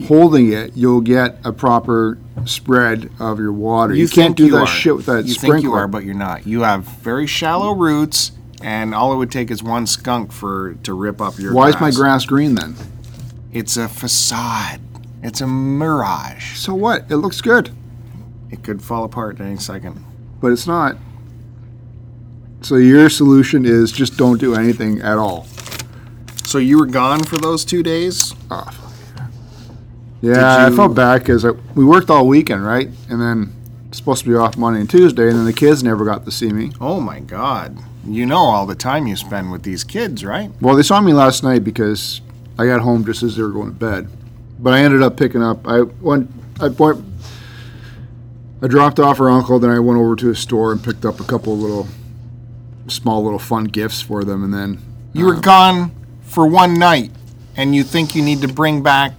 [0.08, 3.94] holding it, you'll get a proper spread of your water.
[3.94, 4.66] You, can't think do that are.
[4.66, 5.58] shit with that You sprinkler.
[5.58, 6.48] think you are, but you're not.
[6.48, 8.32] You have very shallow roots,
[8.64, 11.54] and all it would take is one skunk for to rip up your.
[11.54, 12.74] Why is my grass green then?
[13.54, 14.82] It's a facade.
[15.22, 16.58] It's a mirage.
[16.58, 17.06] So what?
[17.10, 17.70] It looks good,
[18.52, 20.04] It could fall apart at any second.
[20.42, 20.98] but it's not.
[22.62, 25.46] So your solution is just don't do anything at all.
[26.46, 28.34] So you were gone for those two days.
[28.52, 28.92] Oh, fuck
[30.22, 30.32] yeah.
[30.34, 32.90] Yeah, I felt bad because we worked all weekend, right?
[33.10, 33.54] And then
[33.92, 36.52] supposed to be off Monday and Tuesday, and then the kids never got to see
[36.52, 36.72] me.
[36.80, 37.78] Oh my God!
[38.06, 40.50] You know all the time you spend with these kids, right?
[40.62, 42.22] Well, they saw me last night because
[42.58, 44.08] I got home just as they were going to bed.
[44.60, 45.68] But I ended up picking up.
[45.68, 46.30] I went.
[46.60, 47.04] I went.
[48.62, 49.60] I dropped off her uncle.
[49.60, 51.88] Then I went over to a store and picked up a couple of little,
[52.88, 54.44] small little fun gifts for them.
[54.44, 54.80] And then
[55.14, 55.92] You were uh, gone
[56.24, 57.12] for one night,
[57.58, 59.14] and you think you need to bring back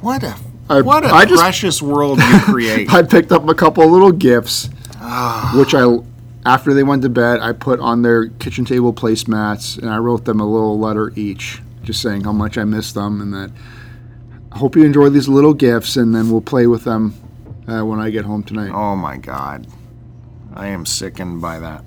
[0.00, 0.36] what a
[0.68, 2.92] I- what a I just- precious world you create.
[2.92, 4.68] I picked up a couple of little gifts,
[5.00, 5.52] Ah.
[5.56, 5.98] which I,
[6.44, 10.24] after they went to bed, I put on their kitchen table placemats, and I wrote
[10.26, 13.50] them a little letter each, just saying how much I miss them, and that
[14.52, 17.14] I hope you enjoy these little gifts, and then we'll play with them
[17.68, 18.72] uh, when I get home tonight.
[18.74, 19.66] Oh my God.
[20.54, 21.84] I am sickened by that.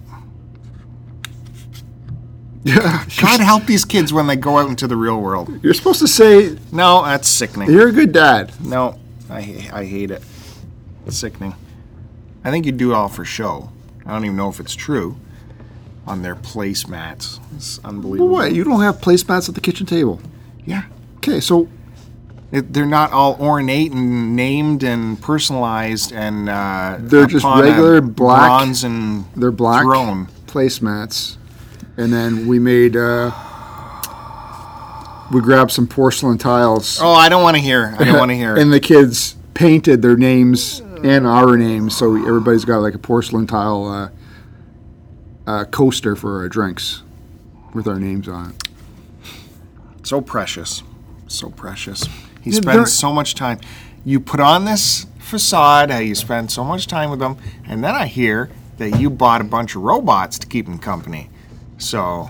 [2.63, 5.49] Yeah, God help these kids when they go out into the real world.
[5.63, 7.71] you're supposed to say No, that's sickening.
[7.71, 8.51] you're a good dad.
[8.63, 10.23] No, I, I hate it.
[11.07, 11.55] It's sickening.
[12.43, 13.71] I think you do it all for show.
[14.05, 15.17] I don't even know if it's true.
[16.09, 17.39] On their placemats.
[17.55, 18.29] It's unbelievable.
[18.31, 18.53] What?
[18.53, 20.19] You don't have placemats at the kitchen table?
[20.65, 20.83] Yeah.
[21.17, 21.67] Okay, so
[22.51, 28.47] It, they're not all ornate and named and personalized and uh, They're just regular black-
[28.49, 30.27] bronze and they're black throne.
[30.47, 31.37] placemats,
[31.95, 33.31] and then we made uh,
[35.31, 36.99] we grabbed some porcelain tiles.
[36.99, 37.95] Oh, I don't want to hear.
[37.99, 38.55] I don't want to hear.
[38.57, 43.45] and the kids painted their names and our names, so everybody's got like a porcelain
[43.45, 44.09] tile uh,
[45.49, 47.01] uh, coaster for our drinks
[47.73, 50.05] with our names on it.
[50.05, 50.83] so precious,
[51.27, 52.05] so precious.
[52.43, 53.59] He spends so much time.
[54.05, 57.95] You put on this facade, how you spend so much time with them, and then
[57.95, 61.31] I hear that you bought a bunch of robots to keep him company.
[61.79, 62.29] So,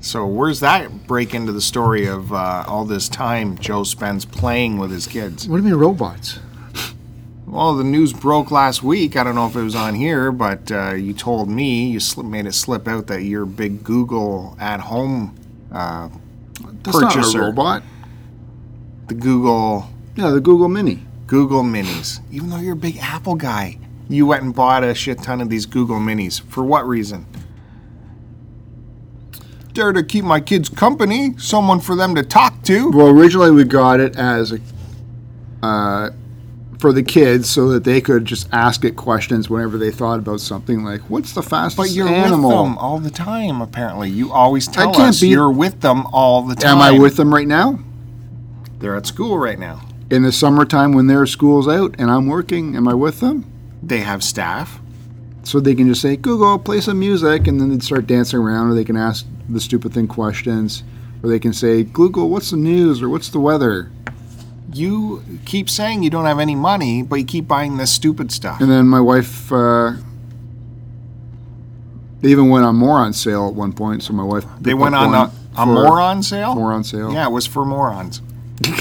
[0.00, 4.78] so where's that break into the story of uh, all this time Joe spends playing
[4.78, 5.48] with his kids?
[5.48, 6.40] What do you mean robots?
[7.48, 9.16] Well, the news broke last week.
[9.16, 12.26] I don't know if it was on here, but uh, you told me you slip,
[12.26, 15.34] made it slip out that you're big Google at home,
[15.72, 16.10] uh,
[16.82, 17.38] That's Purchaser.
[17.38, 17.82] not a robot.
[19.06, 21.04] the Google Yeah, the Google Mini.
[21.26, 22.20] Google Minis.
[22.30, 25.48] Even though you're a big Apple guy, you went and bought a shit ton of
[25.48, 26.40] these Google Minis.
[26.40, 27.26] For what reason?
[29.74, 32.90] There to keep my kids company, someone for them to talk to.
[32.90, 34.58] Well, originally we got it as a
[35.62, 36.10] uh,
[36.78, 40.40] for the kids so that they could just ask it questions whenever they thought about
[40.40, 44.10] something like, "What's the fastest But you're animal?" with them all the time, apparently.
[44.10, 46.76] You always tell can't us be- you're with them all the time.
[46.76, 47.80] Am I with them right now?
[48.78, 49.80] They're at school right now.
[50.10, 53.44] In the summertime when their school's out and I'm working, am I with them?
[53.82, 54.80] They have staff.
[55.42, 58.70] So they can just say, Google, play some music, and then they'd start dancing around,
[58.70, 60.82] or they can ask the stupid thing questions,
[61.22, 63.90] or they can say, Google, what's the news, or what's the weather?
[64.72, 68.60] You keep saying you don't have any money, but you keep buying this stupid stuff.
[68.60, 69.92] And then my wife, uh,
[72.20, 74.44] they even went on more on sale at one point, so my wife.
[74.60, 76.54] They went on a, a moron sale?
[76.54, 77.12] More on sale.
[77.12, 78.20] Yeah, it was for morons.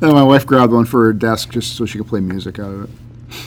[0.00, 2.70] And my wife grabbed one for her desk just so she could play music out
[2.72, 2.90] of it.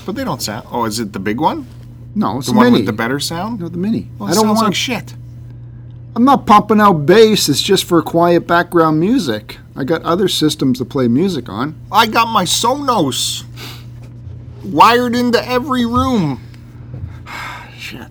[0.06, 0.68] But they don't sound.
[0.72, 1.68] Oh, is it the big one?
[2.16, 2.78] No, it's The the, one mini.
[2.80, 3.60] with the better sound?
[3.60, 4.08] no, the mini.
[4.18, 4.68] Well, I don't sounds want.
[4.70, 5.14] like shit.
[6.20, 7.48] I'm not pumping out bass.
[7.48, 9.58] It's just for quiet background music.
[9.74, 11.80] I got other systems to play music on.
[11.94, 13.46] I got my Sonos
[14.66, 16.42] wired into every room.
[17.78, 18.10] Shit.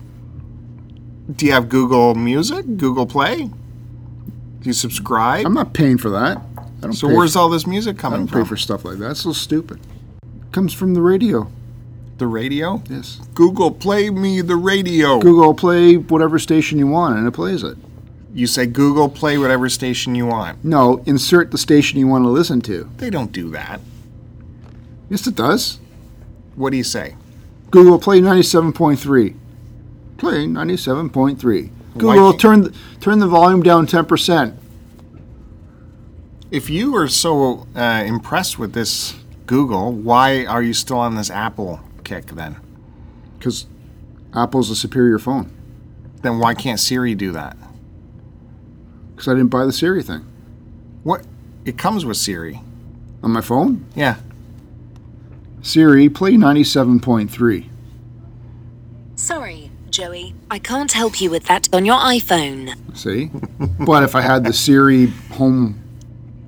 [1.35, 2.65] Do you have Google Music?
[2.77, 3.43] Google Play?
[3.43, 3.53] Do
[4.63, 5.45] you subscribe?
[5.45, 6.41] I'm not paying for that.
[6.57, 6.93] I don't.
[6.93, 8.27] so where's for, all this music coming from?
[8.27, 8.47] I don't pay from?
[8.47, 9.11] for stuff like that.
[9.11, 9.81] It's so stupid.
[10.23, 11.47] It comes from the radio.
[12.17, 12.81] the radio?
[12.89, 13.21] Yes.
[13.35, 15.19] Google Play me the radio.
[15.19, 17.77] Google play whatever station you want, and it plays it.
[18.33, 20.63] You say Google Play whatever station you want.
[20.63, 22.89] No, insert the station you want to listen to.
[22.97, 23.81] They don't do that.
[25.09, 25.79] Yes, it does.
[26.55, 27.15] What do you say?
[27.71, 29.35] Google Play 97.3.
[30.17, 31.69] Play 97.3.
[31.97, 34.55] Google turn the, turn the volume down 10%.
[36.51, 39.15] If you are so uh, impressed with this
[39.45, 42.57] Google, why are you still on this Apple kick then?
[43.37, 43.65] Because
[44.33, 45.51] Apple's a superior phone.
[46.21, 47.55] Then why can't Siri do that?
[49.19, 50.25] Because I didn't buy the Siri thing.
[51.03, 51.25] What?
[51.65, 52.61] It comes with Siri.
[53.21, 54.15] On my phone, Yeah.
[55.61, 57.65] Siri, play 97.3.
[59.17, 60.35] Sorry, Joey.
[60.49, 62.77] I can't help you with that on your iPhone.
[62.95, 63.29] See?
[63.85, 65.81] but if I had the Siri home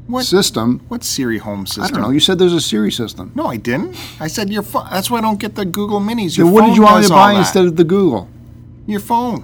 [0.08, 0.24] What?
[0.24, 1.84] system, What's Siri Home System?
[1.84, 2.10] I don't know.
[2.12, 3.34] You said there's a Siri system.
[3.36, 3.98] No, I didn't.
[4.22, 4.88] I said your phone.
[4.90, 6.38] That's why I don't get the Google Minis.
[6.38, 7.40] Your Then what phone did you want me to buy that.
[7.40, 8.30] instead of the Google?
[8.88, 9.44] Your phone.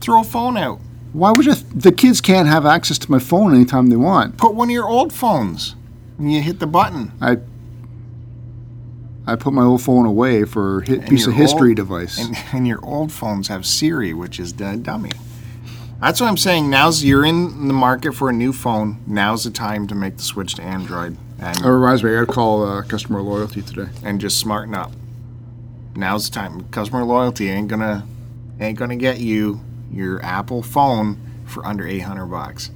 [0.00, 0.80] Throw a phone out.
[1.12, 1.54] Why would you?
[1.54, 4.36] The kids can't have access to my phone anytime they want.
[4.36, 5.74] Put one of your old phones.
[6.18, 7.12] And you hit the button.
[7.20, 7.38] I
[9.26, 12.18] I put my old phone away for a piece of history old- device.
[12.18, 15.10] And, and your old phones have Siri, which is the dummy.
[16.00, 16.70] That's what I'm saying.
[16.70, 19.00] Now's you're in the market for a new phone.
[19.06, 22.26] Now's the time to make the switch to Android and That reminds me, I got
[22.28, 23.90] to call uh, customer loyalty today.
[24.04, 24.92] and just smarten up.
[25.96, 26.68] Now's the time.
[26.70, 28.06] Customer loyalty ain't gonna
[28.60, 32.70] ain't gonna get you your Apple phone for under 800 bucks.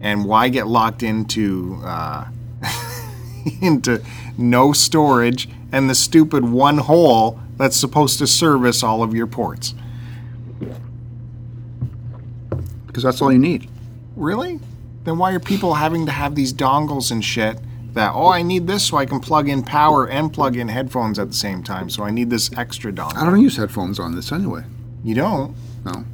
[0.00, 2.28] And why get locked into uh,
[3.62, 4.02] into
[4.38, 9.74] no storage and the stupid one hole that's supposed to service all of your ports?
[12.86, 13.68] Because that's all you need.
[14.14, 14.60] Really?
[15.04, 17.58] Then why are people having to have these dongles and shit
[17.94, 21.18] that, oh, I need this so I can plug in power and plug in headphones
[21.18, 23.16] at the same time, so I need this extra dongle?
[23.16, 24.64] I don't use headphones on this anyway.
[25.06, 25.54] You don't?
[25.84, 26.04] No.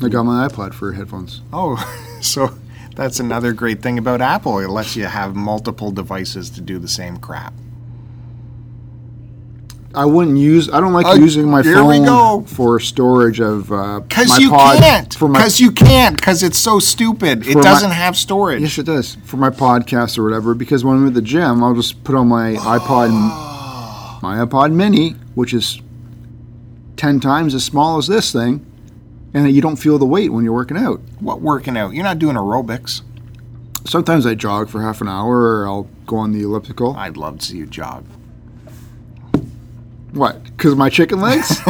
[0.00, 1.40] I got my iPod for headphones.
[1.52, 1.74] Oh,
[2.20, 2.56] so
[2.94, 4.60] that's another great thing about Apple.
[4.60, 7.52] It lets you have multiple devices to do the same crap.
[9.92, 10.70] I wouldn't use.
[10.70, 15.18] I don't like Uh, using my phone for storage of uh, Because my you can't.
[15.18, 16.16] Because you can't.
[16.16, 17.44] Because it's so stupid.
[17.44, 18.62] It doesn't have storage.
[18.62, 20.54] Yes, it does for my podcast or whatever.
[20.54, 23.10] Because when I'm at the gym, I'll just put on my iPod,
[24.22, 25.82] my iPod Mini, which is
[26.96, 28.64] ten times as small as this thing,
[29.34, 31.00] and you don't feel the weight when you're working out.
[31.20, 31.94] What working out?
[31.94, 33.02] You're not doing aerobics.
[33.84, 36.94] Sometimes I jog for half an hour, or I'll go on the elliptical.
[36.96, 38.04] I'd love to see you jog.
[40.12, 40.44] What?
[40.44, 41.60] Because of my chicken legs?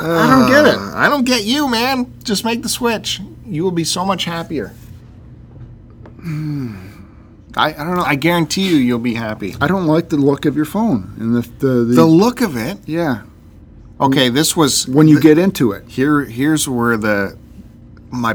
[0.00, 0.78] I don't get it.
[0.78, 2.12] Uh, I don't get you, man.
[2.22, 3.20] Just make the switch.
[3.44, 4.72] You will be so much happier.
[7.58, 8.02] I, I don't know.
[8.04, 9.54] I guarantee you, you'll be happy.
[9.60, 12.56] I don't like the look of your phone and the the, the, The look of
[12.56, 12.78] it.
[12.86, 13.22] yeah.
[14.00, 16.24] Okay, this was When you get into it, here.
[16.24, 17.36] Here's where the
[18.10, 18.34] my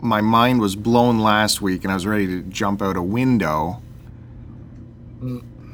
[0.00, 3.80] my mind was blown last week, and I was ready to jump out a window.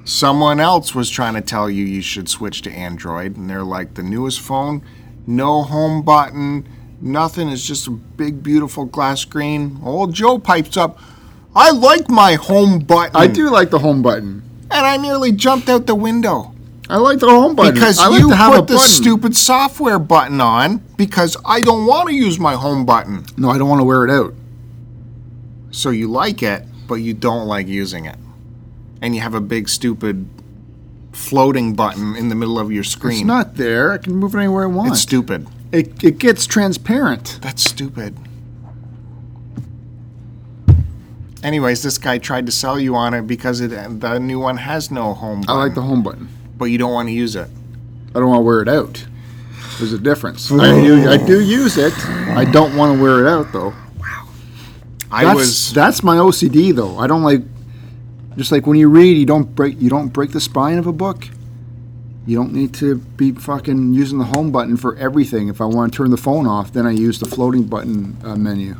[0.05, 3.95] Someone else was trying to tell you you should switch to Android, and they're like,
[3.95, 4.83] the newest phone,
[5.27, 6.69] no home button,
[7.01, 7.49] nothing.
[7.49, 9.81] It's just a big, beautiful glass screen.
[9.83, 10.99] Old Joe pipes up.
[11.57, 13.15] I like my home button.
[13.17, 14.43] I do like the home button.
[14.71, 16.53] and I nearly jumped out the window.
[16.91, 19.35] I like the home button Because I like you to have a put the stupid
[19.35, 23.25] software button on because I don't want to use my home button.
[23.39, 24.35] No, I don't want to wear it out.
[25.71, 28.17] So you like it, but you don't like using it.
[29.01, 30.29] And you have a big stupid
[31.13, 33.19] floating button in the middle of your screen.
[33.19, 33.93] It's not there.
[33.93, 34.91] I can move it anywhere I want.
[34.93, 35.47] It's stupid.
[35.73, 37.39] It, it gets transparent.
[37.41, 38.17] That's stupid.
[41.45, 43.69] Anyways, this guy tried to sell you on it because it,
[44.01, 45.55] the new one has no home button.
[45.55, 46.29] I like the home button.
[46.57, 47.49] but you don't want to use it.
[48.15, 49.05] I don't want to wear it out.
[49.79, 50.51] There's a difference.
[50.53, 51.93] I do, I do use it.
[52.09, 53.75] I don't want to wear it out though.
[55.11, 56.99] I That's, was that's my OCD though.
[56.99, 57.43] I don't like
[58.37, 60.93] just like when you read, you don't break you don't break the spine of a
[60.93, 61.29] book.
[62.27, 65.49] You don't need to be fucking using the home button for everything.
[65.49, 68.35] If I want to turn the phone off, then I use the floating button uh,
[68.35, 68.77] menu.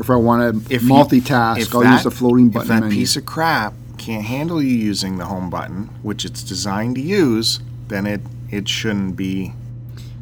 [0.00, 2.68] If I want to if you- multitask, if I'll that- use the floating If button
[2.68, 2.96] that menu.
[2.96, 7.60] piece of crap can't handle you using the home button, which it's designed to use,
[7.88, 9.54] then it it shouldn't be.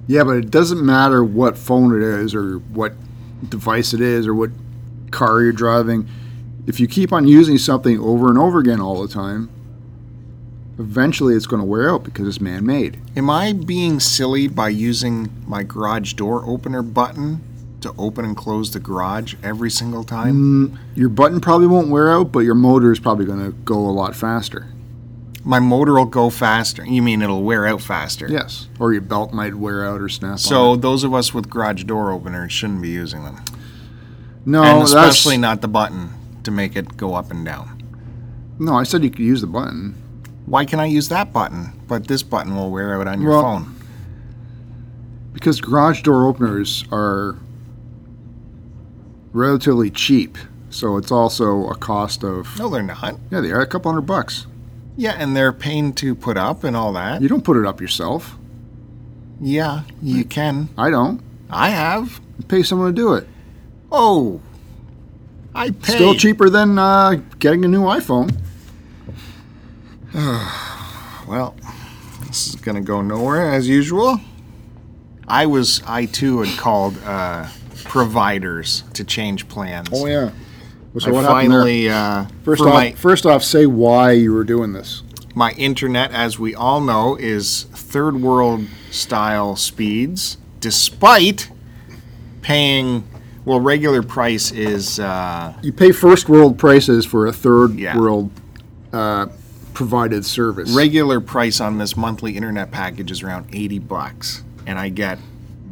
[0.07, 2.95] Yeah, but it doesn't matter what phone it is or what
[3.49, 4.51] device it is or what
[5.11, 6.07] car you're driving.
[6.67, 9.49] If you keep on using something over and over again all the time,
[10.79, 12.99] eventually it's going to wear out because it's man made.
[13.17, 17.41] Am I being silly by using my garage door opener button
[17.81, 20.71] to open and close the garage every single time?
[20.71, 23.75] Mm, your button probably won't wear out, but your motor is probably going to go
[23.79, 24.67] a lot faster.
[25.45, 26.85] My motor will go faster.
[26.85, 28.27] You mean it'll wear out faster?
[28.29, 28.69] Yes.
[28.79, 32.11] Or your belt might wear out or snap So those of us with garage door
[32.11, 33.43] openers shouldn't be using them,
[34.45, 36.11] No, and that's, especially not the button
[36.43, 37.83] to make it go up and down.
[38.59, 39.95] No, I said you could use the button.
[40.45, 43.43] Why can I use that button, but this button will wear out on your Well-
[43.43, 43.75] phone?
[45.33, 47.37] Because garage door openers are
[49.33, 50.37] relatively cheap.
[50.71, 53.17] So it's also a cost of No, they're not.
[53.31, 54.47] Yeah, they are a couple hundred bucks.
[54.97, 57.23] Yeah, and they're pain to put up and all that.
[57.23, 58.37] You don't put it up yourself.
[59.41, 60.69] Yeah, you can.
[60.77, 61.23] I don't.
[61.49, 62.21] I have.
[62.39, 63.27] You pay someone to do it.
[63.91, 64.41] Oh,
[65.55, 65.93] I pay.
[65.95, 68.35] Still cheaper than uh, getting a new iPhone.
[71.29, 71.55] Well,
[72.27, 74.19] this is gonna go nowhere as usual.
[75.29, 75.83] I was.
[75.87, 77.47] I too had called uh,
[77.89, 79.89] providers to change plans.
[79.93, 80.31] Oh yeah.
[80.99, 81.89] So I what finally.
[81.91, 85.03] Uh, First off, my first off, say why you were doing this.
[85.35, 91.51] my internet, as we all know, is third world style speeds, despite
[92.43, 93.07] paying.
[93.45, 94.99] Well, regular price is.
[95.01, 97.97] Uh, You pay first world prices for a third Yeah.
[97.99, 98.31] world
[98.93, 99.27] uh,
[99.75, 100.71] provided service.
[100.73, 105.19] regular price on this monthly internet package is around 80 bucks and i get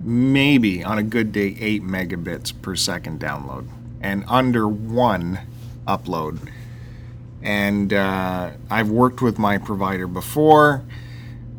[0.06, 3.68] maybe on a good day 8 megabits per second download
[4.00, 5.40] and under one
[5.86, 6.50] upload
[7.42, 10.82] and uh, i've worked with my provider before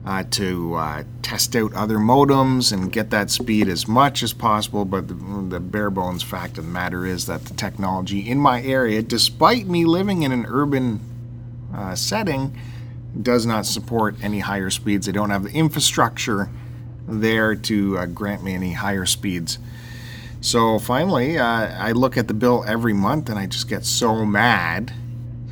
[0.06, 4.86] uh, to uh, test out other modems and get that speed as much as possible
[4.86, 5.14] but the,
[5.50, 9.68] the bare bones fact of the matter is that the technology in my area despite
[9.68, 11.02] me living in an urban
[11.76, 12.58] uh, setting
[13.22, 15.06] does not support any higher speeds.
[15.06, 16.50] They don't have the infrastructure
[17.08, 19.58] there to uh, grant me any higher speeds.
[20.42, 24.26] So finally, uh, I look at the bill every month and I just get so
[24.26, 24.94] mad.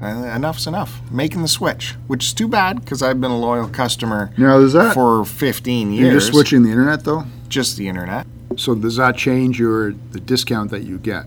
[0.02, 1.02] Uh, enough's enough.
[1.10, 4.74] Making the switch, which is too bad because I've been a loyal customer Now, does
[4.74, 6.02] that for 15 years.
[6.02, 7.24] you're just switching the internet though?
[7.48, 8.28] Just the internet.
[8.58, 11.26] So does that change your the discount that you get?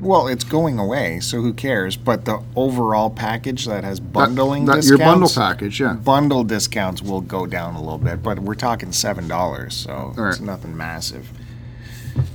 [0.00, 1.96] Well, it's going away, so who cares?
[1.96, 5.92] But the overall package that has bundling That- that- discounts, Your bundle package, yeah.
[5.94, 10.40] bundle discounts will go down a little bit, but we're talking seven dollars, so it's
[10.40, 11.30] nothing massive.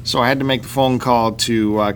[0.03, 1.80] So I had to make the phone call to.
[1.80, 1.93] Uh,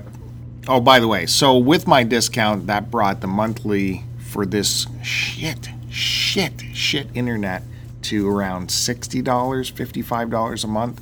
[0.67, 5.69] oh, by the way, so with my discount, that brought the monthly for this shit,
[5.89, 7.63] shit, shit internet
[8.03, 11.01] to around sixty dollars, fifty-five dollars a month,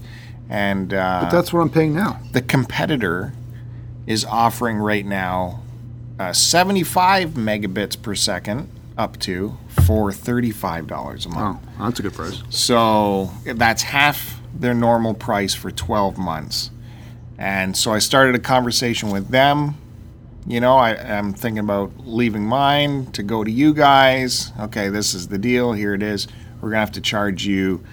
[0.49, 2.19] and uh, but That's what I'm paying now.
[2.31, 3.33] the competitor
[4.11, 5.61] is offering right now
[6.19, 11.65] uh, 75 megabits per second up to for $35 a month.
[11.79, 12.43] Oh, that's a good price.
[12.49, 16.71] So that's half their normal price for 12 months.
[17.37, 19.75] And so I started a conversation with them.
[20.45, 24.51] You know, I, I'm thinking about leaving mine to go to you guys.
[24.59, 25.71] Okay, this is the deal.
[25.71, 26.27] Here it is.
[26.55, 27.83] We're going to have to charge you.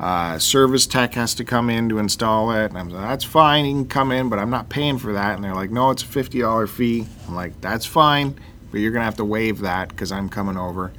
[0.00, 2.70] Uh, service tech has to come in to install it.
[2.70, 3.66] And I'm like, that's fine.
[3.66, 5.34] you can come in, but I'm not paying for that.
[5.34, 7.06] And they're like, no, it's a $50 fee.
[7.28, 8.34] I'm like, that's fine,
[8.70, 10.90] but you're going to have to waive that because I'm coming over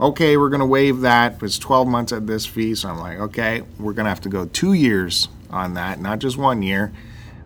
[0.00, 1.42] okay, we're going to waive that.
[1.42, 2.74] It's 12 months at this fee.
[2.74, 6.18] So I'm like, okay, we're going to have to go two years on that, not
[6.18, 6.92] just one year.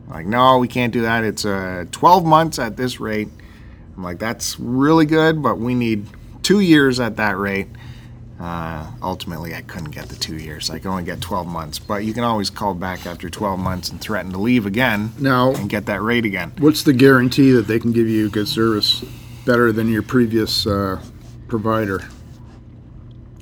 [0.07, 1.25] I'm like, no, we can't do that.
[1.25, 3.29] It's uh, 12 months at this rate.
[3.97, 6.07] I'm like, that's really good, but we need
[6.43, 7.69] two years at that rate.
[8.41, 10.71] Uh, ultimately, I couldn't get the two years.
[10.71, 11.79] I could only get 12 months.
[11.79, 15.53] But you can always call back after 12 months and threaten to leave again Now,
[15.55, 16.53] and get that rate again.
[16.59, 19.05] what's the guarantee that they can give you good service
[19.45, 21.03] better than your previous uh,
[21.49, 22.05] provider?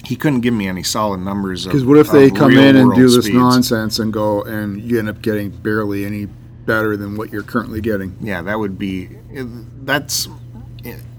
[0.04, 1.64] He couldn't give me any solid numbers.
[1.64, 3.36] Because what if they come in and do this speeds.
[3.36, 7.80] nonsense and go and you end up getting barely any better than what you're currently
[7.80, 8.16] getting?
[8.20, 9.08] yeah, that would be
[9.82, 10.28] that's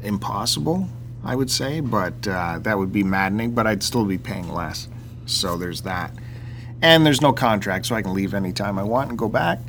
[0.03, 0.88] impossible,
[1.28, 3.51] I would say, but uh, that would be maddening.
[3.51, 4.88] But I'd still be paying less.
[5.25, 6.13] So there's that,
[6.82, 9.59] and there's no contract, so I can leave anytime I want and go back.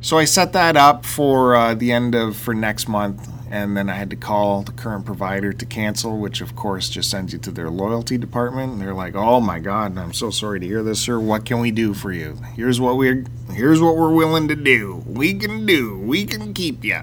[0.00, 3.90] So I set that up for uh, the end of for next month, and then
[3.90, 7.38] I had to call the current provider to cancel, which of course just sends you
[7.40, 8.72] to their loyalty department.
[8.72, 11.20] And they're like, "Oh my God, I'm so sorry to hear this, sir.
[11.20, 12.38] What can we do for you?
[12.56, 15.04] Here's what we're here's what we're willing to do.
[15.06, 15.98] We can do.
[15.98, 17.00] We can keep you."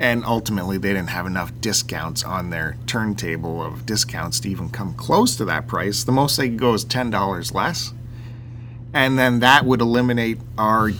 [0.00, 4.94] And ultimately, they didn't have enough discounts on their turntable of discounts to even come
[4.94, 6.02] close to that price.
[6.04, 7.92] The most they could go is ten dollars less,
[8.94, 10.90] and then that would eliminate our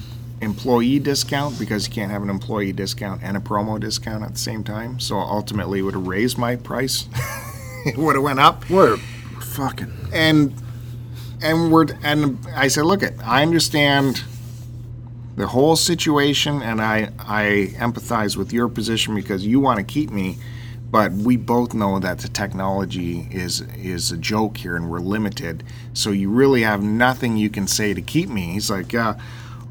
[0.42, 4.38] employee discount because you can't have an employee discount and a promo discount at the
[4.38, 5.00] same time.
[5.00, 7.08] So ultimately, it would have raised my price.
[7.86, 8.98] it would have went up, What
[9.40, 9.90] fucking.
[10.12, 10.52] and
[11.40, 14.22] and we're and I said, look, it, I understand
[15.40, 20.10] the whole situation, and I I empathize with your position because you want to keep
[20.10, 20.36] me.
[20.90, 25.64] But we both know that the technology is is a joke here, and we're limited.
[25.94, 28.52] So you really have nothing you can say to keep me.
[28.52, 29.14] He's like, yeah.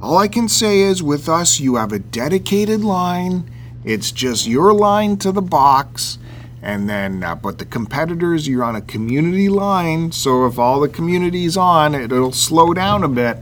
[0.01, 3.51] All I can say is, with us, you have a dedicated line.
[3.83, 6.17] It's just your line to the box,
[6.61, 10.13] and then, uh, but the competitors, you're on a community line.
[10.13, 13.37] So if all the community's on, it, it'll slow down a bit.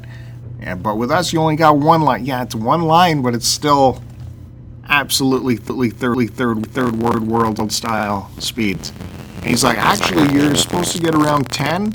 [0.59, 2.25] Yeah, but with us, you only got one line.
[2.25, 4.01] Yeah, it's one line, but it's still
[4.89, 8.91] absolutely th- third, third, world world style speeds.
[9.37, 11.93] And he's like, actually, you're supposed to get around ten,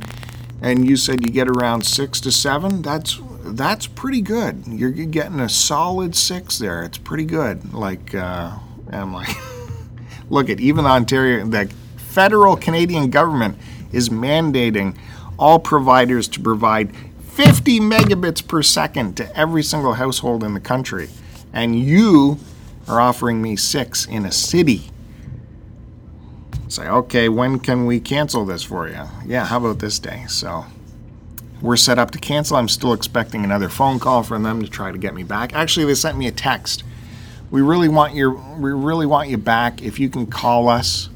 [0.61, 2.83] and you said you get around six to seven.
[2.83, 4.65] That's that's pretty good.
[4.69, 6.85] You're getting a solid six there.
[6.85, 7.75] It's pretty good.
[7.75, 8.57] Like, uh,
[8.93, 9.37] I'm like,
[10.31, 13.59] look at even Ontario, the federal Canadian government
[13.91, 14.97] is mandating
[15.39, 16.95] all providers to provide
[17.33, 21.09] 50 megabits per second to every single household in the country.
[21.53, 22.39] And you
[22.87, 24.91] are offering me six in a city.
[26.69, 29.05] Say, okay, when can we cancel this for you?
[29.25, 30.25] Yeah, how about this day?
[30.29, 30.67] So
[31.63, 32.57] we're set up to cancel.
[32.57, 35.55] I'm still expecting another phone call from them to try to get me back.
[35.55, 36.85] Actually, they sent me a text.
[37.51, 39.83] We really want your we really want you back.
[39.83, 41.09] If you can call us,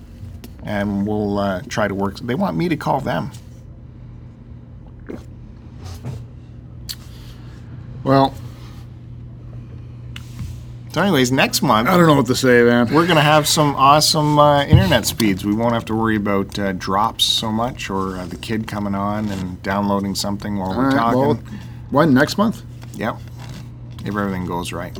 [0.63, 2.17] and we'll uh, try to work.
[2.19, 3.31] They want me to call them.
[8.07, 8.33] Well,
[10.93, 12.95] So, anyways, next month I don't know what to say, man.
[12.95, 15.45] we're gonna have some awesome uh, internet speeds.
[15.45, 18.95] We won't have to worry about uh, drops so much, or uh, the kid coming
[18.95, 21.21] on and downloading something while All we're right, talking.
[21.21, 21.41] well,
[21.91, 22.63] when next month?
[22.95, 23.17] Yep.
[24.05, 24.97] If everything goes right.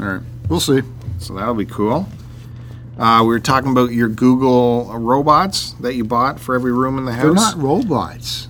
[0.00, 0.82] All right, we'll see.
[1.18, 2.08] So that'll be cool.
[2.98, 7.04] Uh, we were talking about your Google robots that you bought for every room in
[7.04, 7.22] the house.
[7.22, 8.48] They're not robots.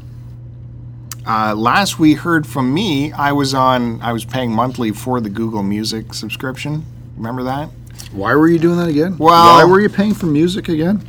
[1.27, 4.01] Uh, last we heard from me, I was on.
[4.03, 6.85] I was paying monthly for the Google Music subscription.
[7.17, 7.71] Remember that?
[8.13, 9.17] Why were you doing that again?
[9.19, 11.03] Well- why were you paying for music again?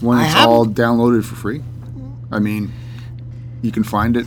[0.00, 1.62] When I it's all downloaded for free.
[2.30, 2.72] I mean,
[3.62, 4.26] you can find it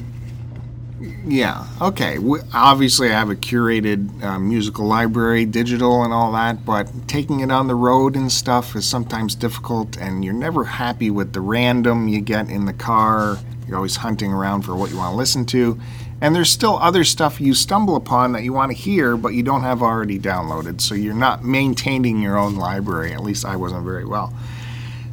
[1.26, 1.66] Yeah.
[1.82, 2.16] Okay.
[2.16, 6.66] W obviously, I have a curated uh, musical library, digital, and all that.
[6.66, 11.10] But taking it on the road and stuff is sometimes difficult, and you're never happy
[11.10, 13.38] with the random you get in the car.
[13.72, 15.80] You're always hunting around for what you want to listen to,
[16.20, 19.44] and there's still other stuff you stumble upon that you want to hear, but you
[19.44, 20.82] don't have already downloaded.
[20.82, 23.14] So you're not maintaining your own library.
[23.14, 24.34] At least I wasn't very well.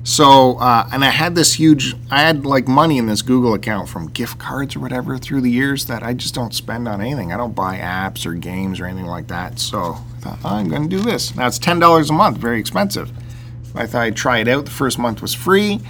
[0.03, 3.89] So, uh, and I had this huge, I had like money in this Google account
[3.89, 7.33] from gift cards or whatever through the years that I just don't spend on anything.
[7.33, 9.61] I don't buy apps or games or anything like that.
[9.61, 11.37] So I thought, oh, I'm going to do this.
[11.37, 13.13] Now it's $10 a month, very expensive.
[13.77, 14.65] I thought I'd try it out.
[14.65, 15.81] The first month was free.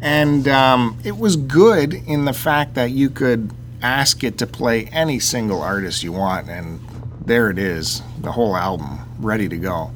[0.00, 4.86] And um, it was good in the fact that you could ask it to play
[4.86, 6.48] any single artist you want.
[6.48, 6.80] And
[7.24, 9.90] there it is, the whole album, ready to go.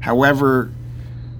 [0.00, 0.70] However,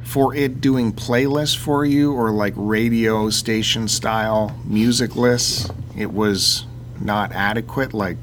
[0.02, 6.64] for it doing playlists for you or like radio station style music lists, it was
[7.00, 7.92] not adequate.
[7.92, 8.16] Like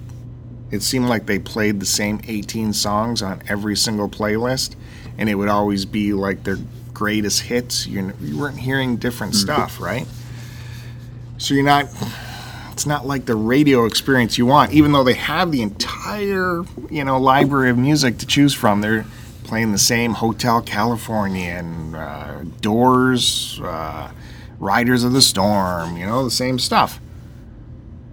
[0.71, 4.75] it seemed like they played the same 18 songs on every single playlist,
[5.17, 6.57] and it would always be like their
[7.03, 7.85] greatest hits.
[7.85, 10.07] You're, you weren't hearing different stuff, right?
[11.37, 11.89] So you're not.
[12.71, 17.03] It's not like the radio experience you want, even though they have the entire, you
[17.03, 18.79] know, library of music to choose from.
[18.79, 19.05] They're
[19.43, 24.09] playing the same Hotel California and uh, Doors, uh,
[24.59, 27.01] Riders of the Storm, you know, the same stuff.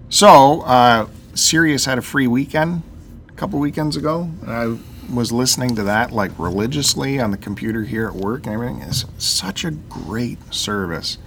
[0.08, 2.82] So, uh, Sirius had a free weekend
[3.28, 4.28] a couple weekends ago.
[4.42, 4.76] And I
[5.12, 8.80] was listening to that like religiously on the computer here at work and everything.
[8.82, 11.18] It's such a great service.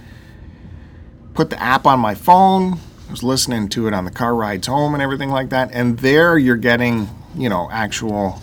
[1.34, 2.78] Put the app on my phone.
[3.08, 5.70] I was listening to it on the car rides home and everything like that.
[5.72, 8.40] And there you're getting, you know, actual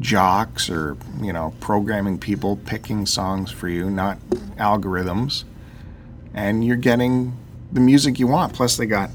[0.00, 4.18] jocks or you know programming people picking songs for you not
[4.56, 5.44] algorithms
[6.32, 7.36] and you're getting
[7.70, 9.10] the music you want plus they got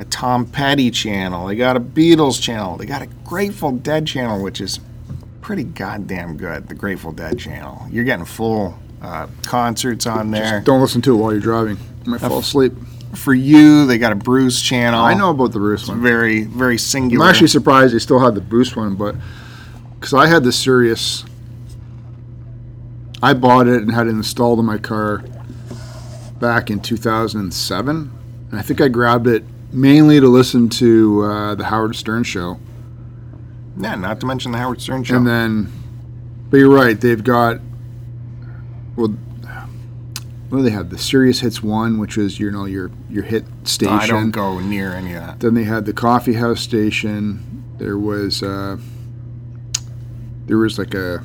[0.00, 4.42] a tom petty channel they got a beatles channel they got a grateful dead channel
[4.42, 4.78] which is
[5.40, 10.80] pretty goddamn good the grateful dead channel you're getting full uh, concerts on there Don't
[10.80, 11.76] listen to it while you're driving.
[12.04, 12.72] You might fall asleep.
[13.14, 16.02] for you they got a bruce channel I know about the Bruce it's one.
[16.02, 17.24] very very singular.
[17.24, 19.14] I'm actually surprised they still had the Bruce one, but
[19.94, 21.24] because I had the Sirius,
[23.22, 25.24] I bought it and had it installed in my car
[26.38, 28.10] back in 2007,
[28.50, 29.42] and I think I grabbed it
[29.72, 32.58] mainly to listen to uh, the Howard Stern show,
[33.78, 35.72] yeah not to mention the howard stern show and then.
[36.50, 37.60] But you're right; they've got
[38.96, 39.14] well.
[40.48, 40.88] What do they have?
[40.88, 43.94] The Sirius Hits One, which was you know your your hit station.
[43.94, 47.64] i don't go near any of that Then they had the coffee house station.
[47.76, 48.78] There was uh,
[50.46, 51.22] there was like a,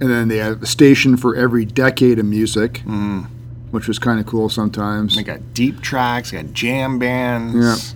[0.00, 3.26] and then they had a station for every decade of music, mm.
[3.70, 5.16] Which was kind of cool sometimes.
[5.16, 7.94] They got deep tracks, they got jam bands.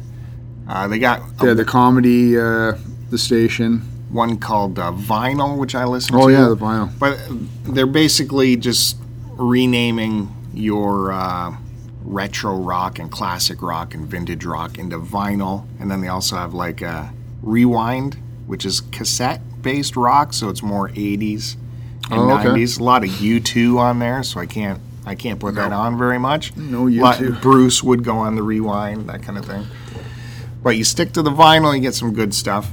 [0.69, 2.73] Uh, they got They had the comedy, uh,
[3.11, 3.81] the station.
[4.11, 6.25] one called uh, Vinyl, which I listen Oh to.
[6.25, 6.91] Oh yeah, the vinyl.
[6.99, 7.19] But
[7.75, 8.97] they're basically just
[9.31, 11.57] renaming your uh,
[12.05, 15.67] retro rock and classic rock and vintage rock into vinyl.
[15.81, 17.13] And then they also have like a
[17.43, 21.57] Rewind, which is cassette based rock, so it's more 80s
[22.11, 22.49] and Oh, okay.
[22.49, 22.79] 90s.
[22.81, 26.19] A lot of U2 on there, so I can't I can't put that on very
[26.19, 26.57] much.
[26.57, 27.41] No Lot- U2.
[27.43, 29.67] Bruce would go on the Rewind, that kind of thing.
[30.63, 32.71] But you stick to the vinyl, you get some good stuff.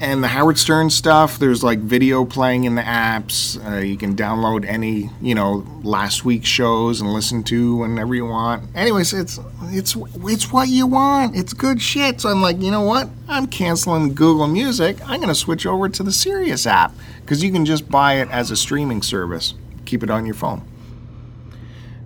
[0.00, 3.58] And the Howard Stern stuff, there's like video playing in the apps.
[3.68, 8.24] Uh, you can download any, you know, last week's shows and listen to whenever you
[8.24, 8.62] want.
[8.76, 11.34] Anyways, it's it's it's what you want.
[11.34, 12.20] It's good shit.
[12.20, 13.08] So I'm like, you know what?
[13.26, 14.98] I'm canceling Google Music.
[15.04, 18.52] I'm gonna switch over to the Sirius app because you can just buy it as
[18.52, 19.54] a streaming service.
[19.84, 20.62] Keep it on your phone.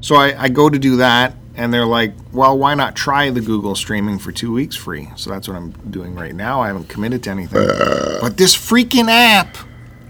[0.02, 3.40] So I, I go to do that, and they're like, well, why not try the
[3.40, 5.08] Google streaming for two weeks free?
[5.16, 6.60] So that's what I'm doing right now.
[6.60, 7.66] I haven't committed to anything.
[8.20, 9.56] But this freaking app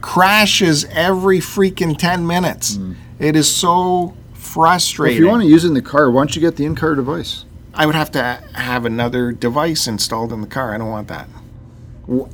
[0.01, 2.76] crashes every freaking 10 minutes.
[2.76, 2.95] Hmm.
[3.18, 3.74] It is so
[4.07, 5.16] Well, frustrating.
[5.18, 6.95] if you want to use it in the car, why don't you get the in-car
[6.95, 7.45] device?
[7.74, 10.74] I would have to have another device installed in the car.
[10.74, 11.28] I don't want that.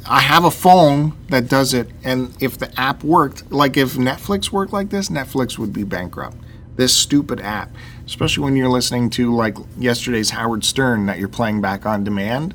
[0.09, 4.51] I have a phone that does it, and if the app worked, like if Netflix
[4.51, 6.37] worked like this, Netflix would be bankrupt.
[6.79, 7.71] This stupid app,
[8.07, 12.55] especially when you're listening to like yesterday's Howard Stern that you're playing back on demand,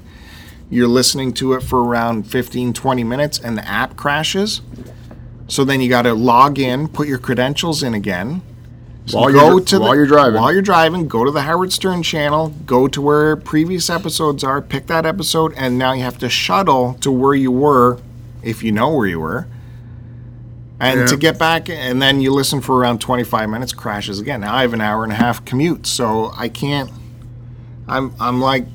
[0.69, 4.61] you're listening to it for around 15, 20 minutes, and the app crashes.
[5.49, 8.41] So then you got to log in, put your credentials in again,
[9.11, 10.39] While go you're, while the- you're driving.
[10.39, 14.61] While you're driving, go to the Howard Stern channel, go to where previous episodes are,
[14.61, 17.99] pick that episode, and now you have to shuttle to where you were,
[18.41, 19.47] if you know where you were.
[20.79, 21.05] And Yeah.
[21.05, 24.41] to get back, and then you listen for around 25 minutes, crashes again.
[24.41, 26.89] Now I have an hour and a half commute, so I can't.
[27.87, 28.65] I'm I'm like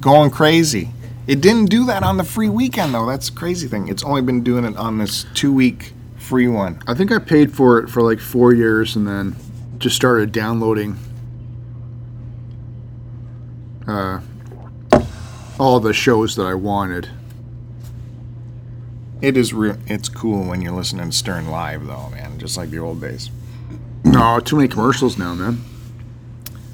[0.00, 0.90] going crazy.
[1.26, 3.06] It didn't do that on the free weekend though.
[3.06, 3.88] That's crazy thing.
[3.88, 6.80] It's only been doing it on this two week free one.
[6.86, 9.36] I think I paid for it for like four years and then
[9.78, 10.96] just started downloading
[13.86, 14.20] uh,
[15.58, 17.08] all the shows that I wanted.
[19.20, 19.76] It is real.
[19.86, 22.38] It's cool when you're listening to Stern live though, man.
[22.38, 23.30] Just like the old days.
[24.04, 25.60] No, too many commercials now, man.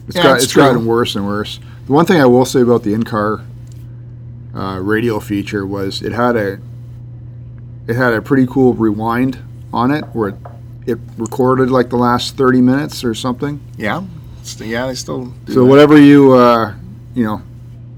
[0.06, 1.58] It's Yeah, got it's it's gotten worse and worse.
[1.86, 3.42] The one thing I will say about the in-car
[4.54, 6.58] uh, radio feature was it had a
[7.86, 9.38] it had a pretty cool rewind
[9.72, 10.36] on it where it,
[10.86, 13.60] it recorded like the last 30 minutes or something.
[13.76, 14.04] Yeah.
[14.58, 15.26] Yeah, they still.
[15.46, 15.66] Do So that.
[15.66, 16.74] whatever you uh,
[17.14, 17.42] you know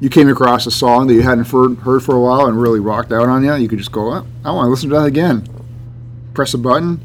[0.01, 2.81] you came across a song that you hadn't heard, heard for a while and really
[2.81, 5.07] rocked out on you, you could just go, oh, I want to listen to that
[5.07, 5.49] again.
[6.35, 7.01] Press a button.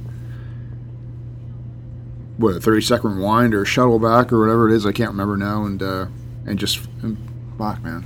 [2.38, 5.38] What a thirty second rewind or shuttle back or whatever it is, I can't remember
[5.38, 6.08] now, and uh,
[6.46, 7.18] and just and,
[7.58, 8.04] fuck man,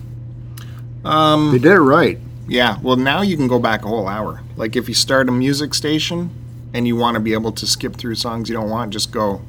[1.06, 1.52] Um.
[1.52, 2.20] they did it right.
[2.48, 4.42] Yeah, well, now you can go back a whole hour.
[4.58, 6.30] Like if you start a music station
[6.74, 9.42] and you want to be able to skip through songs you don't want, just go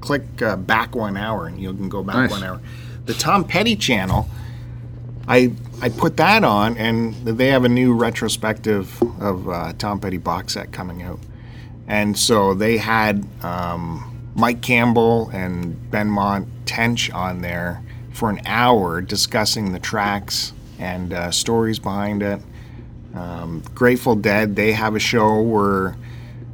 [0.00, 2.30] click uh, back one hour and you can go back Nice.
[2.32, 2.60] one hour.
[3.06, 4.28] The Tom Petty channel,
[5.28, 10.16] I I put that on and they have a new retrospective of uh, Tom Petty
[10.16, 11.20] box set coming out,
[11.86, 19.00] and so they had um, Mike Campbell and Benmont Tench on there for an hour
[19.00, 22.40] discussing the tracks and uh, stories behind it.
[23.14, 25.96] Um, Grateful Dead, they have a show where,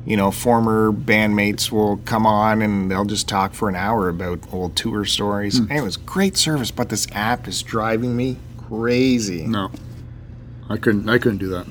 [0.07, 4.41] you know, former bandmates will come on and they'll just talk for an hour about
[4.53, 5.59] old tour stories.
[5.59, 8.39] And it was great service, but this app is driving me
[8.69, 9.47] crazy.
[9.47, 9.71] No,
[10.69, 11.09] I couldn't.
[11.09, 11.67] I couldn't do that.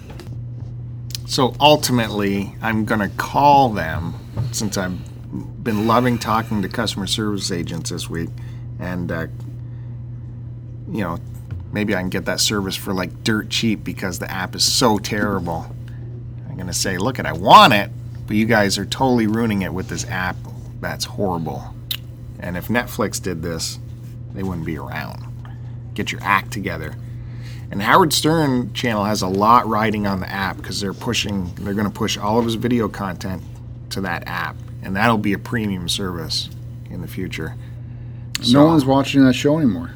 [1.25, 4.13] So ultimately, I'm going to call them
[4.51, 8.29] since I've been loving talking to customer service agents this week.
[8.79, 9.27] And, uh,
[10.91, 11.17] you know,
[11.71, 14.97] maybe I can get that service for like dirt cheap because the app is so
[14.99, 15.65] terrible.
[16.47, 17.89] I'm going to say, look, it, I want it,
[18.27, 20.35] but you guys are totally ruining it with this app.
[20.81, 21.73] That's horrible.
[22.39, 23.79] And if Netflix did this,
[24.33, 25.32] they wouldn't be around.
[25.93, 26.95] Get your act together.
[27.71, 31.73] And Howard Stern channel has a lot riding on the app because they're pushing, they're
[31.73, 33.41] going to push all of his video content
[33.89, 36.49] to that app, and that'll be a premium service
[36.91, 37.55] in the future.
[38.51, 39.95] no one's watching that show anymore.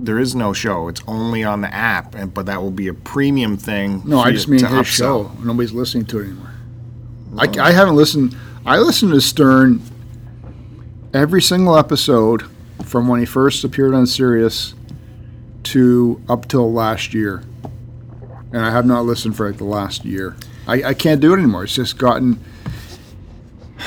[0.00, 2.94] There is no show; it's only on the app, and but that will be a
[2.94, 4.02] premium thing.
[4.04, 4.84] No, I just mean his upsell.
[4.84, 5.32] show.
[5.42, 6.52] Nobody's listening to it anymore.
[7.36, 8.36] I, I haven't listened.
[8.66, 9.82] I listened to Stern
[11.12, 12.44] every single episode
[12.82, 14.74] from when he first appeared on Sirius
[15.74, 17.42] to up till last year,
[18.52, 20.36] and I have not listened for like the last year.
[20.66, 21.64] I, I can't do it anymore.
[21.64, 22.42] It's just gotten.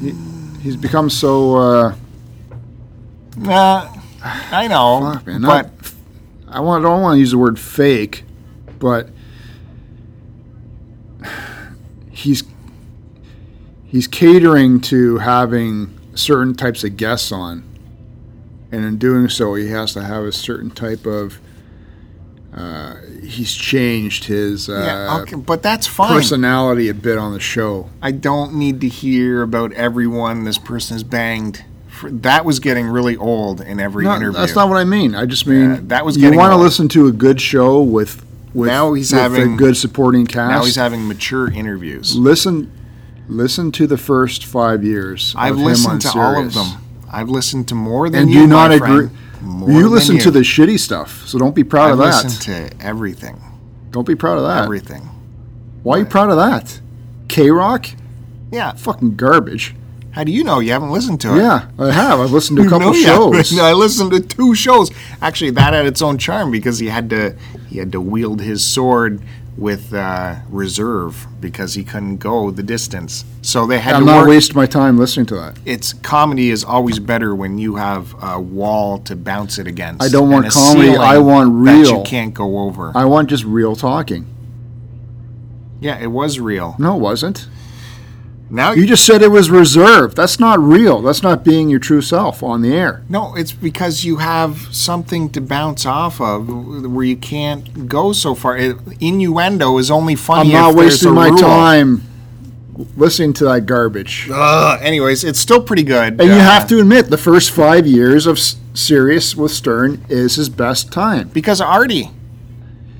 [0.00, 0.12] He,
[0.60, 1.56] he's become so.
[1.56, 1.94] Uh,
[3.36, 5.70] Nah, I know, fuck, man, but
[6.48, 6.84] I want.
[6.84, 8.24] I don't want to use the word fake,
[8.80, 9.10] but
[12.10, 12.42] he's
[13.84, 17.62] he's catering to having certain types of guests on,
[18.70, 21.40] and in doing so, he has to have a certain type of.
[22.54, 26.10] Uh, he's changed his uh, yeah, but that's fine.
[26.10, 27.90] personality a bit on the show.
[28.02, 31.62] I don't need to hear about everyone this person has banged.
[31.88, 34.38] For, that was getting really old in every No, interview.
[34.40, 35.14] that's not what I mean.
[35.14, 38.24] I just mean Yeah, that was you want to listen to a good show with
[38.54, 40.50] with, Now he's with having- a good supporting cast.
[40.50, 42.16] now he's having mature interviews.
[42.16, 42.70] listen
[43.28, 45.34] listen to the first five years.
[45.36, 46.66] I've of him on listened to all of them.
[47.10, 49.08] I've listened to more than and you, do not agree.
[49.40, 50.22] More You than listen you.
[50.22, 52.24] to the shitty stuff, so don't be proud I've of that.
[52.24, 53.40] listened to everything.
[53.90, 54.64] Don't be proud of that.
[54.64, 55.08] Everything.
[55.82, 56.80] Why are you proud of that?
[57.28, 57.86] K Rock,
[58.50, 58.72] Yeah.
[58.72, 59.74] fucking garbage.
[60.10, 61.38] How do you know you haven't listened to it?
[61.38, 62.18] Yeah, I have.
[62.18, 63.46] I've listened to a couple know you haven't.
[63.46, 63.58] shows.
[63.60, 64.90] I listened to two shows.
[65.22, 67.36] Actually, that had its own charm because he had to
[67.68, 69.22] he had to wield his sword
[69.58, 73.24] with uh, reserve because he couldn't go the distance.
[73.42, 74.28] So they had to I'm to not work.
[74.28, 75.58] wasting my time listening to that.
[75.64, 80.02] it's comedy is always better when you have a wall to bounce it against.
[80.02, 81.64] I don't and want a comedy, ceiling I want real.
[81.64, 81.98] that real.
[81.98, 82.92] you can't go over.
[82.94, 84.26] I want just real talking.
[85.80, 86.76] yeah, it was real.
[86.78, 87.48] No, it wasn't.
[88.50, 90.16] Now You just said it was reserved.
[90.16, 91.02] That's not real.
[91.02, 93.02] That's not being your true self on the air.
[93.08, 98.34] No, it's because you have something to bounce off of where you can't go so
[98.34, 98.56] far.
[99.00, 100.54] Innuendo is only funny.
[100.54, 101.38] I'm not wasting my rule.
[101.38, 102.02] time
[102.96, 104.28] listening to that garbage.
[104.32, 106.20] Ugh, anyways, it's still pretty good.
[106.20, 110.00] And you Uh, have to admit, the first five years of S- Sirius with Stern
[110.08, 111.28] is his best time.
[111.32, 112.10] because Artie.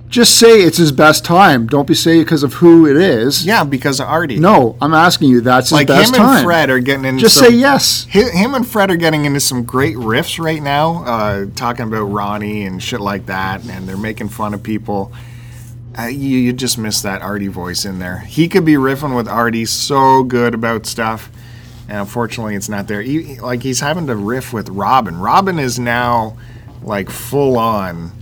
[0.09, 1.67] Just say it's his best time.
[1.67, 3.45] Don't be saying because of who it is.
[3.45, 4.39] Yeah, because of Artie.
[4.39, 5.41] No, I'm asking you.
[5.43, 6.45] That's his like best him and time.
[6.45, 8.07] Fred are getting into Just some, say yes.
[8.11, 12.05] hi- Him and Fred are getting into some great riffs right now, uh, talking about
[12.05, 15.13] Ronnie and shit like that, and they're making fun of people.
[15.99, 18.21] Uh, you, you just miss that Artie voice in there.
[18.21, 21.29] He could be riffing with Artie so good about stuff,
[21.89, 23.03] and unfortunately, it's not there.
[23.03, 25.19] He, like he's having to riff with Robin.
[25.19, 26.39] Robin is now
[26.83, 28.13] like full on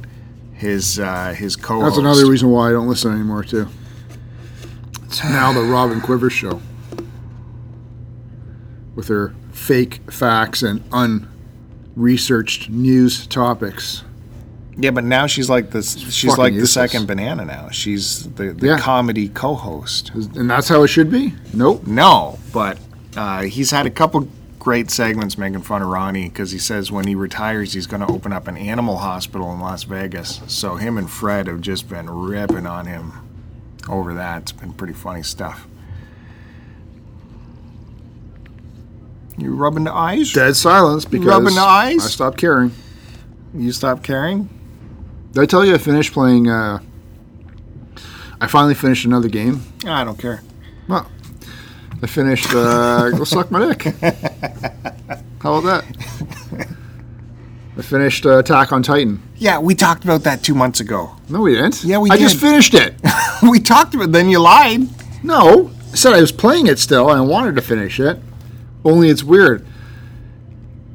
[0.57, 1.85] his uh, his co-host.
[1.97, 3.69] That's another reason why I don't listen anymore too.
[5.05, 6.61] It's now the Robin Quivers show
[8.95, 14.03] with her fake facts and unresearched news topics.
[14.79, 17.69] Yeah, but now she's like the she's fucking like the second banana now.
[17.71, 18.79] She's the, the Yeah.
[18.79, 20.11] comedy co-host.
[20.15, 21.33] And that's how it should be?
[21.55, 21.87] Nope.
[21.87, 22.79] No, but
[23.17, 24.29] uh, he's had a couple
[24.67, 28.13] great segments making fun of Ronnie because he says when he retires he's going to
[28.13, 30.41] open up an animal hospital in Las Vegas.
[30.49, 33.13] So him and Fred have just been ripping on him
[33.89, 34.43] over that.
[34.43, 35.69] It's been pretty funny stuff.
[39.39, 40.33] You rubbing the eyes?
[40.33, 42.05] Dead silence because Rubbing the eyes?
[42.05, 42.73] I stopped caring.
[43.55, 44.49] You stop caring?
[45.31, 46.51] Did I tell you I finished playing?
[46.51, 46.81] Uh,
[48.41, 49.63] I finally finished another game.
[49.87, 50.43] I don't care.
[50.89, 51.09] Well,
[52.03, 52.49] I finished.
[52.53, 53.95] Uh, go suck my dick.
[55.41, 56.69] How about that?
[57.79, 59.23] I finished uh, Attack on Titan.
[59.37, 61.15] Yeah, we talked about that two months ago.
[61.29, 61.85] No, we didn't.
[61.85, 62.19] Yeah, we did.
[62.19, 62.95] I just finished it.
[63.51, 64.13] we talked about.
[64.13, 64.83] Then you lied.
[65.23, 68.19] No, I said I was playing it still and I wanted to finish it.
[68.85, 69.67] Only it's weird.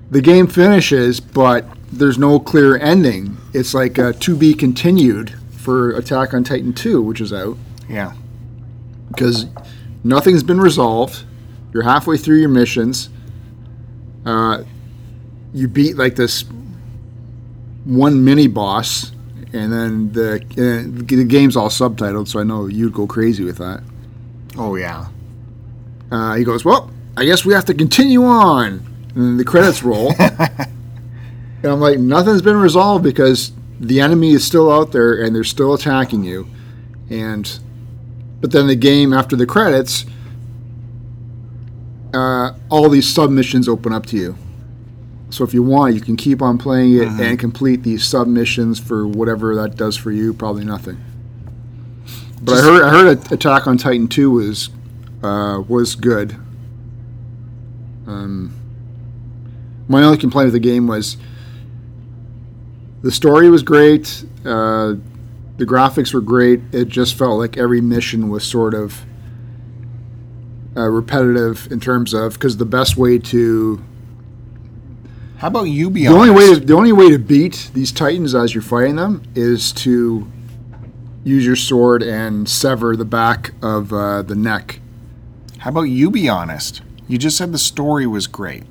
[0.10, 3.38] The game finishes, but there's no clear ending.
[3.54, 8.14] It's like uh, to be continued for Attack on Titan 2, which is out, Yeah.
[9.10, 9.46] because
[10.04, 11.24] nothing's been resolved.
[11.74, 13.10] You're halfway through your missions.
[14.26, 14.64] Uh,
[15.54, 16.46] you beat like this
[17.86, 19.12] one mini boss,
[19.54, 23.58] and then the uh, the game's all subtitled, so I know you'd go crazy with
[23.58, 23.84] that.
[24.58, 25.08] Oh yeah.
[26.12, 28.86] Uh, he goes, Well, I guess we have to continue on.
[29.16, 30.14] And then the credits roll.
[30.20, 30.70] and
[31.64, 35.74] I'm like, Nothing's been resolved because the enemy is still out there and they're still
[35.74, 36.48] attacking you.
[37.10, 37.60] And,
[38.42, 40.06] but then the game after the credits,
[42.14, 44.36] uh, all these submissions open up to you.
[45.30, 49.08] So if you want, you can keep on playing it and complete these submissions for
[49.08, 50.34] whatever that does for you.
[50.34, 51.02] Probably nothing.
[52.42, 54.70] But I heard I heard Attack on Titan two was
[55.24, 56.36] uh, was good.
[58.08, 58.54] Um,
[59.88, 61.16] my only complaint with the game was
[63.04, 64.96] the story was great, uh,
[65.62, 66.60] the graphics were great.
[66.72, 69.06] It just felt like every mission was sort of
[70.76, 73.80] uh, repetitive in terms of because the best way to
[75.38, 76.62] How about you be the only way honest?
[76.62, 80.28] to, the only way to beat these titans as you're fighting them is to
[81.24, 84.80] use your sword and sever the back of uh, the neck.
[85.60, 86.82] How about you be honest?
[87.08, 88.64] You just said the story was great.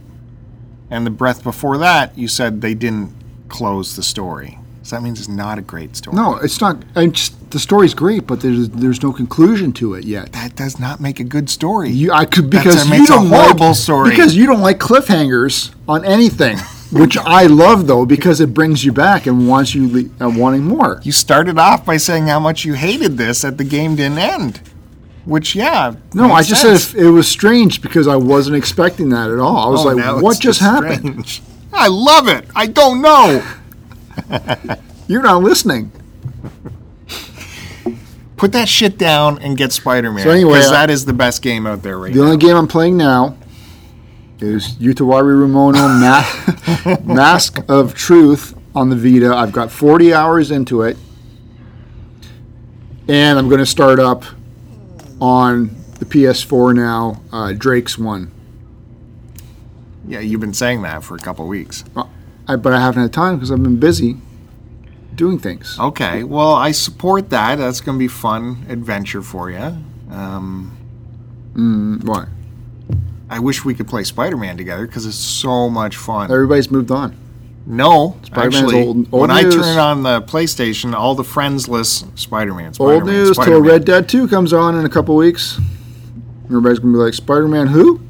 [0.91, 3.15] And the breath before that, you said they didn't
[3.49, 4.59] close the story.
[4.91, 6.17] So that means it's not a great story.
[6.17, 6.83] No, it's not.
[6.97, 10.33] Just the story's great, but there's there's no conclusion to it yet.
[10.33, 11.91] That does not make a good story.
[11.91, 14.11] You, I could because that you makes don't horrible like, story.
[14.11, 16.59] because you don't like cliffhangers on anything,
[16.91, 19.89] which I love though because it brings you back and wants you
[20.19, 21.01] le- uh, wanting more.
[21.05, 24.61] you started off by saying how much you hated this that the game didn't end.
[25.25, 25.95] Which, yeah.
[26.15, 26.87] No, I just sense.
[26.89, 29.57] said it, was strange because I wasn't expecting that at all.
[29.57, 31.41] I was Oh, like, what it's just happened?
[31.73, 32.47] I love it.
[32.57, 33.41] I don't know.
[35.09, 35.93] You're not listening.
[38.37, 40.23] Put that shit down and get Spider Man.
[40.25, 42.15] So anyway, because that is the best game out there right now.
[42.15, 42.33] The now.
[42.33, 43.37] only game I'm playing now
[44.39, 49.35] is Utawarerumono Ma- Mask of Truth on the Vita.
[49.35, 50.97] I've got 40 hours into it.
[53.09, 54.25] And I'm going to start up
[55.21, 58.31] on the PS4 now, uh, Drake's one.
[60.07, 61.85] yeah, you've been saying that for a couple weeks.
[62.51, 64.17] I, but I haven't had time because I've been busy
[65.15, 65.79] doing things.
[65.79, 67.57] Okay, well, I support that.
[67.57, 69.77] That's going to be fun adventure for you.
[70.11, 70.77] Um,
[71.55, 72.27] Mm, why?
[73.29, 76.31] I wish we could play Spider Man together because it's so much fun.
[76.31, 77.17] Everybody's moved on.
[77.67, 82.67] No, Spider-Man's actually, old- old when I turn on the PlayStation, all the friendsless Spider-Man.
[82.67, 83.63] Old Spider-Man, news till Spider-Man.
[83.69, 85.61] Red Dead 2 comes on in a couple weeks.
[86.47, 88.01] Everybody's going to be like, Spider Man who?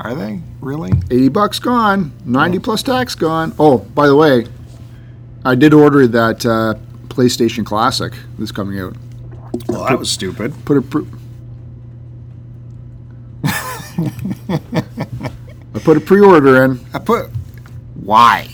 [0.00, 0.92] Are they really?
[1.10, 4.46] 80 bucks gone 90 plus tax gone oh by the way
[5.44, 6.74] i did order that uh,
[7.08, 8.96] playstation classic that's coming out
[9.68, 10.52] Well, that was stupid.
[10.64, 11.06] put a pre-
[15.74, 17.30] i put a pre-order in I put
[17.94, 18.48] why?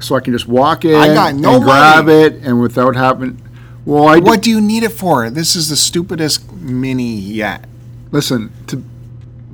[0.00, 2.18] so i can just walk in I got no and grab money.
[2.18, 3.40] it and without having
[3.84, 5.30] Well, I What do you need it for?
[5.30, 7.64] This is the stupidest mini yet.
[8.12, 8.82] listen to.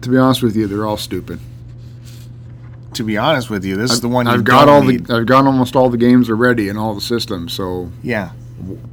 [0.03, 1.39] To be honest with you, they're all stupid.
[2.95, 5.07] To be honest with you, this is the one I've got all need.
[5.07, 5.17] the.
[5.17, 7.53] I've got almost all the games already in all the systems.
[7.53, 8.31] So yeah.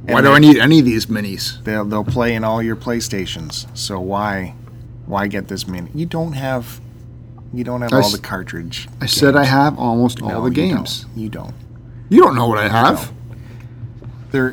[0.04, 1.62] why And do I need any of these minis?
[1.64, 3.66] They'll they'll play in all your PlayStations.
[3.76, 4.54] So why
[5.06, 5.90] why get this mini?
[5.94, 6.80] You don't have
[7.54, 8.88] you don't have I all the cartridge.
[9.00, 11.02] I said I have almost all No, the you games.
[11.04, 11.16] don't.
[11.22, 11.54] You don't.
[12.08, 13.12] You don't know what I have.
[14.30, 14.52] There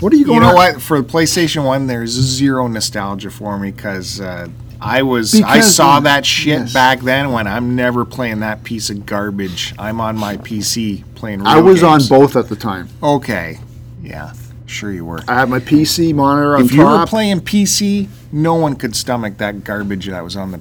[0.00, 0.36] What are you going?
[0.36, 0.54] you know on?
[0.54, 0.80] what?
[0.82, 4.48] For PlayStation 1 there's zero nostalgia for me cuz uh
[4.84, 6.72] I was I Because saw of- that shit yes.
[6.72, 9.74] back then when I'm never playing that piece of garbage.
[9.78, 12.08] I'm on my PC playing real I was on games.
[12.08, 12.88] both at the time.
[13.02, 13.58] Okay.
[14.02, 14.32] Yeah.
[14.66, 15.20] Sure you were.
[15.28, 17.08] I had my PC monitor on If you were top.
[17.10, 20.60] playing PC, no one could stomach that garbage that was on the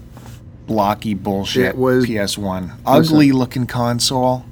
[0.68, 2.72] blocky bullshit It was- PS1.
[2.86, 4.46] Ugly looking console.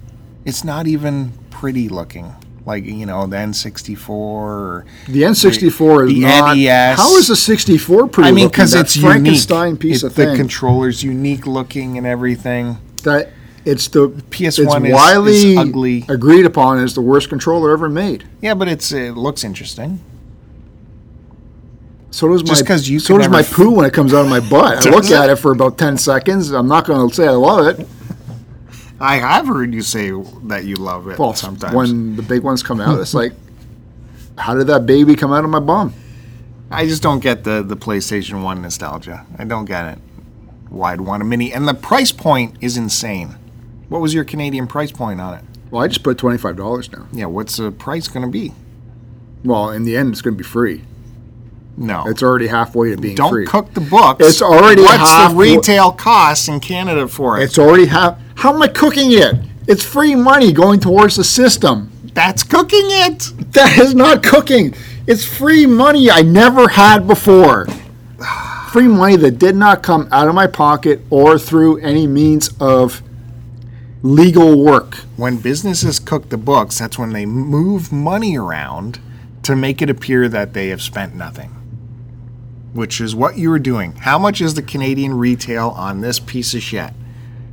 [0.46, 2.34] It's not even pretty looking.
[2.70, 6.56] Like, you know, the N64 or the N64 is the not.
[6.56, 7.00] NES.
[7.00, 8.30] How is the 64 pretty?
[8.30, 9.80] I mean, because it's Frankenstein unique.
[9.80, 10.36] piece It- of the thing.
[10.36, 12.78] controller's unique looking and everything.
[13.06, 13.32] that
[13.66, 16.06] it's the PS1 it's is- widely is ugly.
[16.10, 18.26] agreed upon as the worst controller ever made.
[18.40, 20.00] Yeah, but it's it looks interesting.
[22.12, 24.30] So does Just my you so does my f- poo when it comes out of
[24.30, 24.86] my butt.
[24.86, 26.52] I look at it for about ten seconds.
[26.52, 27.88] I'm not going to say I love it.
[29.00, 30.12] I have heard you say
[30.46, 31.74] that you love it Well, sometimes.
[31.74, 33.34] when the big ones come out, it's like,
[34.38, 35.94] how did that baby come out of my bum?
[36.72, 39.26] I just don't get the the PlayStation One nostalgia.
[39.38, 40.00] I don't get it.
[40.70, 43.36] Why I'd want a mini, and the price point is insane.
[43.88, 45.44] What was your Canadian price point on it?
[45.72, 47.08] Well, I just put twenty five dollars now.
[47.12, 48.54] Yeah, what's the price going to be?
[49.44, 50.84] Well, in the end, it's going to be free.
[51.78, 53.46] No, It's already halfway to being don't free.
[53.46, 54.26] cook the books.
[54.26, 57.44] It's already what's half- the retail cost in Canada for it?
[57.44, 58.18] It's already half.
[58.36, 59.36] How am I cooking it?
[59.68, 61.90] It's free money going towards the system.
[62.14, 63.32] That's cooking it.
[63.54, 64.74] That is not cooking.
[65.08, 67.68] It's free money I never had before.
[68.72, 73.02] Free money that did not come out of my pocket or through any means of
[74.04, 74.96] legal work.
[75.18, 79.00] When businesses cook the books, that's when they move money around
[79.44, 81.56] to make it appear that they have spent nothing.
[82.74, 83.94] Which is what you were doing.
[83.94, 86.92] How much is the Canadian retail on this piece of shit?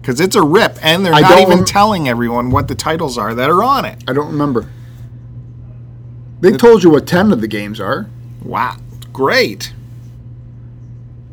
[0.01, 3.17] Because it's a rip, and they're I not even rem- telling everyone what the titles
[3.19, 4.05] are that are on it.
[4.07, 4.69] I don't remember.
[6.41, 8.07] They told you what 10 of the games are.
[8.43, 8.77] Wow,
[9.12, 9.73] great.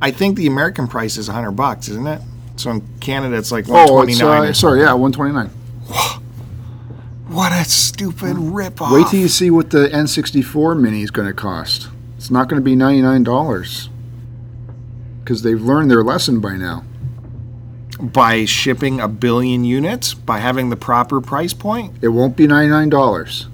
[0.01, 2.21] I think the American price is 100 bucks, isn't it?
[2.55, 4.49] So in Canada, it's like Oh, 129.
[4.49, 5.49] it's, uh, sorry, yeah, 129.
[7.27, 8.91] What a stupid rip off.
[8.93, 11.89] Wait till you see what the N64 mini is going to cost.
[12.23, 13.89] It's not going to be $99
[15.19, 16.85] because they've learned their lesson by now.
[17.99, 21.95] by shipping a billion units, by having the proper price point.
[22.01, 23.47] It won't be $99.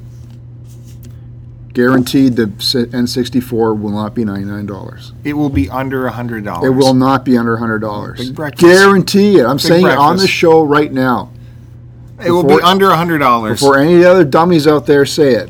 [1.74, 5.14] Guaranteed the N64 will not be $99.
[5.24, 6.70] It will be under a hundred dollars.
[6.70, 8.18] It will not be under $100.
[8.18, 8.62] Big breakfast.
[8.62, 9.48] Guarantee it.
[9.48, 11.32] I'm saying it on the show right now.
[12.24, 13.60] It will be under a hundred dollars.
[13.60, 15.50] Before any other dummies out there say it.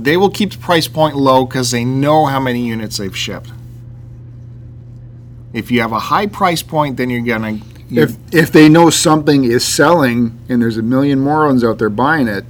[0.00, 3.50] They will keep the price point low because they know how many units they've shipped.
[5.52, 7.58] If you have a high price point, then you're gonna.
[7.90, 12.28] If if they know something is selling and there's a million morons out there buying
[12.28, 12.44] it,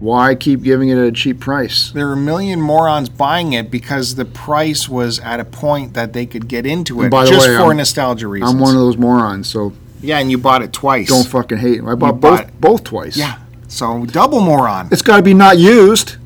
[0.00, 1.92] why keep giving it at a cheap price?
[1.92, 6.12] there are a million morons buying it because the price was at a point that
[6.12, 8.52] they could get into it by the just way, for I'm- nostalgia reasons.
[8.52, 11.08] I'm one of those morons, so yeah, and you bought it twice.
[11.08, 11.84] don't fucking hate.
[11.84, 11.92] me.
[11.92, 12.60] I bought bought both it.
[12.60, 13.16] both twice.
[13.16, 13.38] Yeah,
[13.68, 14.88] so double moron.
[14.90, 16.16] It's got to be not used.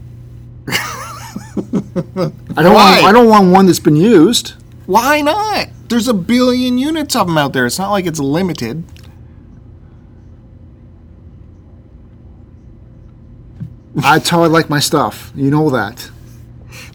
[1.97, 3.01] I don't Why?
[3.01, 4.55] want I don't want one that's been used.
[4.87, 5.69] Why not?
[5.89, 7.65] There's a billion units of them out there.
[7.67, 8.85] It's not like it's limited.
[13.95, 15.33] That's how I like my stuff.
[15.35, 16.11] You know that.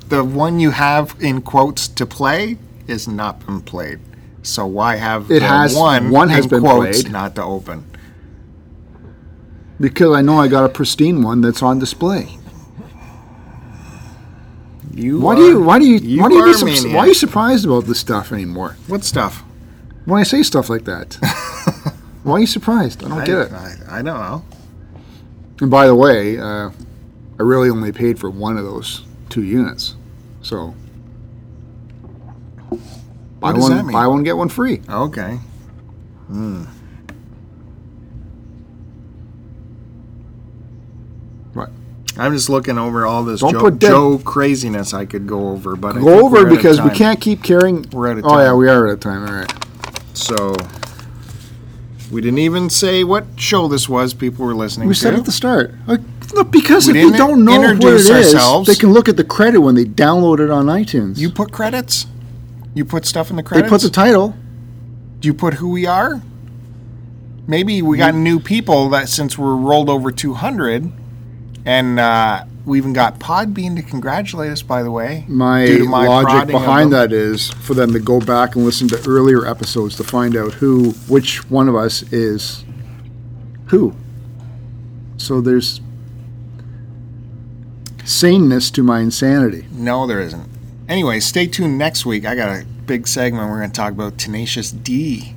[0.10, 4.00] The one you have in quotes to play is not been played.
[4.44, 7.12] So why have It has- one, one has been quotes played.
[7.14, 7.86] not to open?
[9.80, 12.38] Because I know I got a pristine one that's on display.
[14.94, 17.00] You Why are- do you why do you, you why do you be sup- why
[17.00, 18.76] are you surprised about this stuff anymore?
[18.88, 19.44] What stuff?
[20.06, 21.16] When I say stuff like that.
[22.24, 23.04] why are you surprised?
[23.04, 23.52] I don't get it.
[23.52, 24.44] I, I don't know.
[25.62, 26.72] And by the way, uh,
[27.40, 29.96] I really only paid for one of those two units.
[30.42, 30.74] So
[33.40, 34.82] buy does one buy one get one free.
[34.90, 35.40] Okay.
[36.28, 36.68] What?
[42.22, 45.50] I'm just looking over all this Don't Joe, put dead- Joe craziness I could go
[45.50, 46.98] over, but I think Go we're over out of because we time.
[46.98, 48.32] can't keep carrying We're out of time.
[48.34, 49.26] Oh yeah, we are out of time.
[49.28, 49.54] All right.
[50.14, 50.56] So
[52.12, 54.14] we didn't even say what show this was.
[54.14, 55.00] People were listening We to.
[55.00, 55.74] said at the start.
[55.88, 55.98] Uh,
[56.34, 58.68] No, because We if they didn't don't know what it introduce is, ourselves.
[58.68, 61.18] they can look at the credit when they download it on iTunes.
[61.18, 62.06] You put credits?
[62.74, 63.66] You put stuff in the credits?
[63.66, 63.84] they credits?
[63.86, 64.36] put the title.
[65.20, 66.22] Do you put who we are?
[67.48, 70.92] Maybe we got new people that since we're rolled over 200,
[71.66, 75.26] and uh, we even got Podbean to congratulate us, by the way.
[75.28, 79.46] My, my logic behind that is for them to go back and listen to earlier
[79.46, 82.64] episodes to find out who, which one of us is
[83.68, 83.96] who.
[85.18, 85.82] So there's
[88.04, 89.68] saneness to my insanity.
[89.72, 90.50] No, there isn't.
[90.90, 92.26] Anyway, stay tuned next week.
[92.26, 95.36] I got a big segment we're going to talk about Tenacious D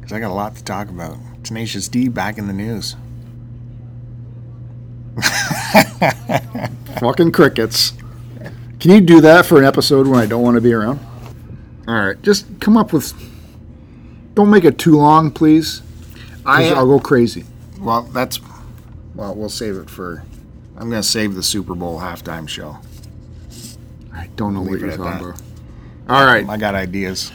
[0.00, 1.18] because I got a lot to talk about.
[1.42, 2.96] Tenacious D back in the news.
[7.00, 7.92] Fucking crickets.
[8.80, 11.00] Can you do that for an episode when I don't want to be around?
[11.86, 13.12] All right, just come up with.
[14.34, 15.82] Don't make it too long, please.
[16.44, 17.44] I I'll go crazy.
[17.80, 18.40] well, that's
[19.14, 20.24] well, we'll save it for.
[20.76, 22.78] I'm going to save the Super Bowl halftime show.
[24.12, 25.42] I don't know what Leave it you're talking about.
[26.08, 27.30] All right, I got ideas.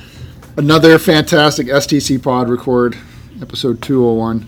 [0.57, 2.97] another fantastic STC pod record,
[3.41, 4.47] episode 201.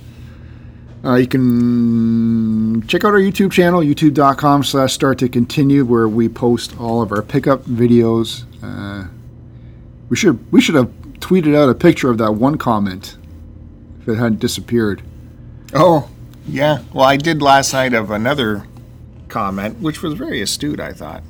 [1.03, 6.29] Uh, you can check out our YouTube channel, youtube.com slash start to continue, where we
[6.29, 8.43] post all of our pickup videos.
[8.61, 9.07] Uh,
[10.09, 13.17] we should we should have tweeted out a picture of that one comment
[14.01, 15.01] if it hadn't disappeared.
[15.73, 16.09] Oh,
[16.47, 16.83] yeah.
[16.93, 18.67] Well, I did last night of another
[19.27, 21.23] comment, which was very astute, I thought.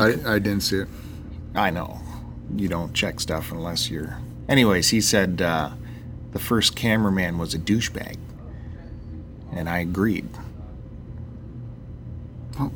[0.00, 0.88] I, I didn't see it.
[1.54, 2.00] I know.
[2.54, 4.18] You don't check stuff unless you're.
[4.48, 5.72] Anyways, he said uh,
[6.32, 8.16] the first cameraman was a douchebag.
[9.56, 10.28] And I agreed.
[12.58, 12.72] Well-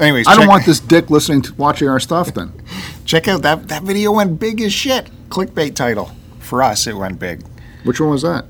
[0.00, 2.52] Anyways, I don't want this dick listening to watching our stuff then.
[3.04, 5.10] check out that that video went big as shit.
[5.28, 6.10] Clickbait title.
[6.38, 7.42] For us, it went big.
[7.84, 8.46] Which one was that?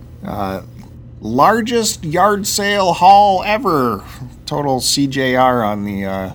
[1.20, 4.02] Largest yard sale haul ever.
[4.46, 6.32] Total CJR on the uh,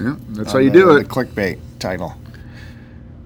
[0.00, 1.08] Yeah, that's how you the- do it.
[1.08, 2.14] clickbait title.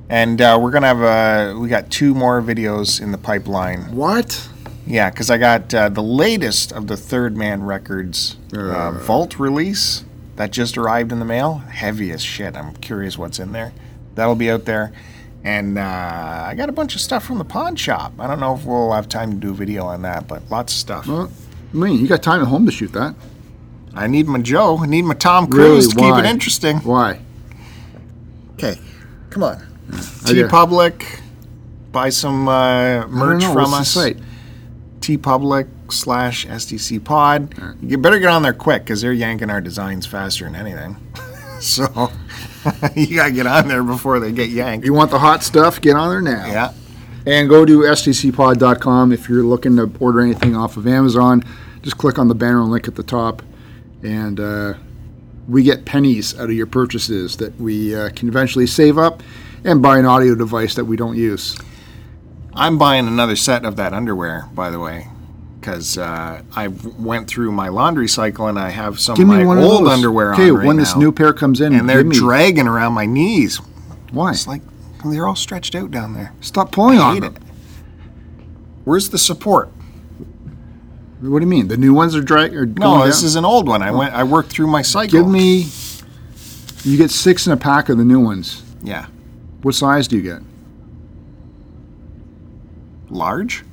[0.09, 1.59] And uh, we're gonna have a.
[1.59, 3.95] We got two more videos in the pipeline.
[3.95, 4.49] What?
[4.91, 8.91] Yeah, because I got uh, the latest of the Third Man Records uh, Uh.
[8.93, 10.05] Vault release
[10.37, 11.59] that just arrived in the mail.
[11.59, 12.57] Heavy as shit.
[12.57, 13.73] I'm curious what's in there.
[14.17, 14.93] That'll be out there.
[15.45, 18.13] And uh, I got a bunch of stuff from the pawn shop.
[18.19, 20.73] I don't know if we'll have time to do a video on that, but lots
[20.73, 21.07] of stuff.
[21.07, 21.31] Well,
[21.73, 23.15] I mean, you got time at home to shoot that.
[23.95, 24.79] I need my Joe.
[24.79, 25.71] I need my Tom Really?
[25.71, 26.79] Cruise to keep it interesting.
[26.79, 27.21] Why?
[28.55, 28.77] Okay,
[29.31, 29.57] come on.
[29.91, 31.21] TeePublic.
[31.93, 33.91] Buy some uh, merch from us.
[33.91, 34.19] site?
[35.01, 37.55] TeePublic slash STC Pod.
[37.83, 40.97] You better get on there quick because they're yanking our designs faster than anything.
[41.61, 42.11] so
[42.95, 44.85] you gotta get on there before they get yanked.
[44.87, 45.81] You want the hot stuff?
[45.81, 46.47] Get on there now.
[46.47, 46.73] Yeah.
[47.27, 51.45] And go to stcpod.com if you're looking to order anything off of Amazon.
[51.83, 53.43] Just click on the banner link at the top,
[54.03, 54.75] and uh,
[55.49, 59.23] we get pennies out of your purchases that we uh, can eventually save up
[59.65, 61.59] and buy an audio device that we don't use.
[62.55, 65.07] I'm buying another set of that underwear, by the way,
[65.61, 69.45] because uh, I went through my laundry cycle and I have some Give of my
[69.45, 72.67] old of underwear Okay, on right when this new pair comes in, and they're dragging
[72.67, 73.59] around my knees.
[74.11, 74.31] Why?
[74.33, 74.63] It's like
[75.05, 76.33] they're all stretched out down there.
[76.41, 77.37] Stop pulling I on them.
[77.37, 77.43] it.
[78.85, 79.69] Where's the support?
[81.21, 81.69] What do you mean?
[81.69, 83.27] The new ones are drag or No, this down?
[83.27, 83.83] is an old one.
[83.83, 84.15] I went.
[84.15, 85.21] I worked through my cycle.
[85.21, 85.67] Give me.
[86.83, 88.63] You get six in a pack of the new ones.
[88.83, 89.07] Yeah,
[89.63, 90.41] What size do you get?
[93.11, 93.65] Large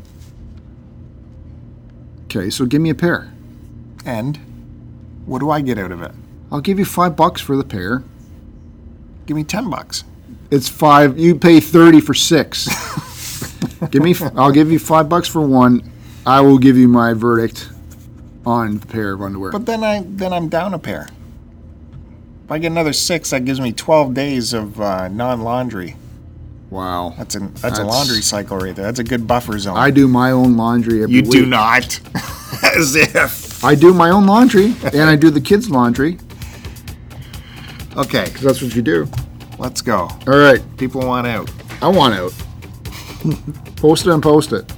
[2.25, 3.31] Okay, so give me a pair.
[4.05, 4.37] and
[5.25, 6.11] what do I get out of it?
[6.51, 8.03] I'll give you five bucks for the pair.
[9.25, 10.03] Give me ten bucks.
[10.51, 11.17] It's five.
[11.17, 12.67] You pay thirty for six.
[13.91, 14.15] give me.
[14.35, 15.89] I'll give you five bucks for one.
[16.25, 17.69] I will give you my verdict
[18.45, 19.51] on the pair of underwear.
[19.51, 21.09] But then I then I'm down a pair.
[22.45, 25.95] If I get another six, that gives me twelve days of uh, non-laundry.
[26.69, 27.13] Wow.
[27.17, 28.85] That's a that's, a laundry cycle right there.
[28.85, 29.77] That's a good buffer zone.
[29.77, 31.31] I do my own laundry every you week.
[31.31, 31.99] do not.
[32.75, 33.63] As if.
[33.63, 36.17] I do my own laundry, and I do the kids' laundry
[37.97, 39.09] Okay, because that's what you do.
[39.57, 40.01] let's go.
[40.27, 41.49] All right, People want out.
[41.81, 42.31] I want out.
[43.77, 44.71] post it and post it.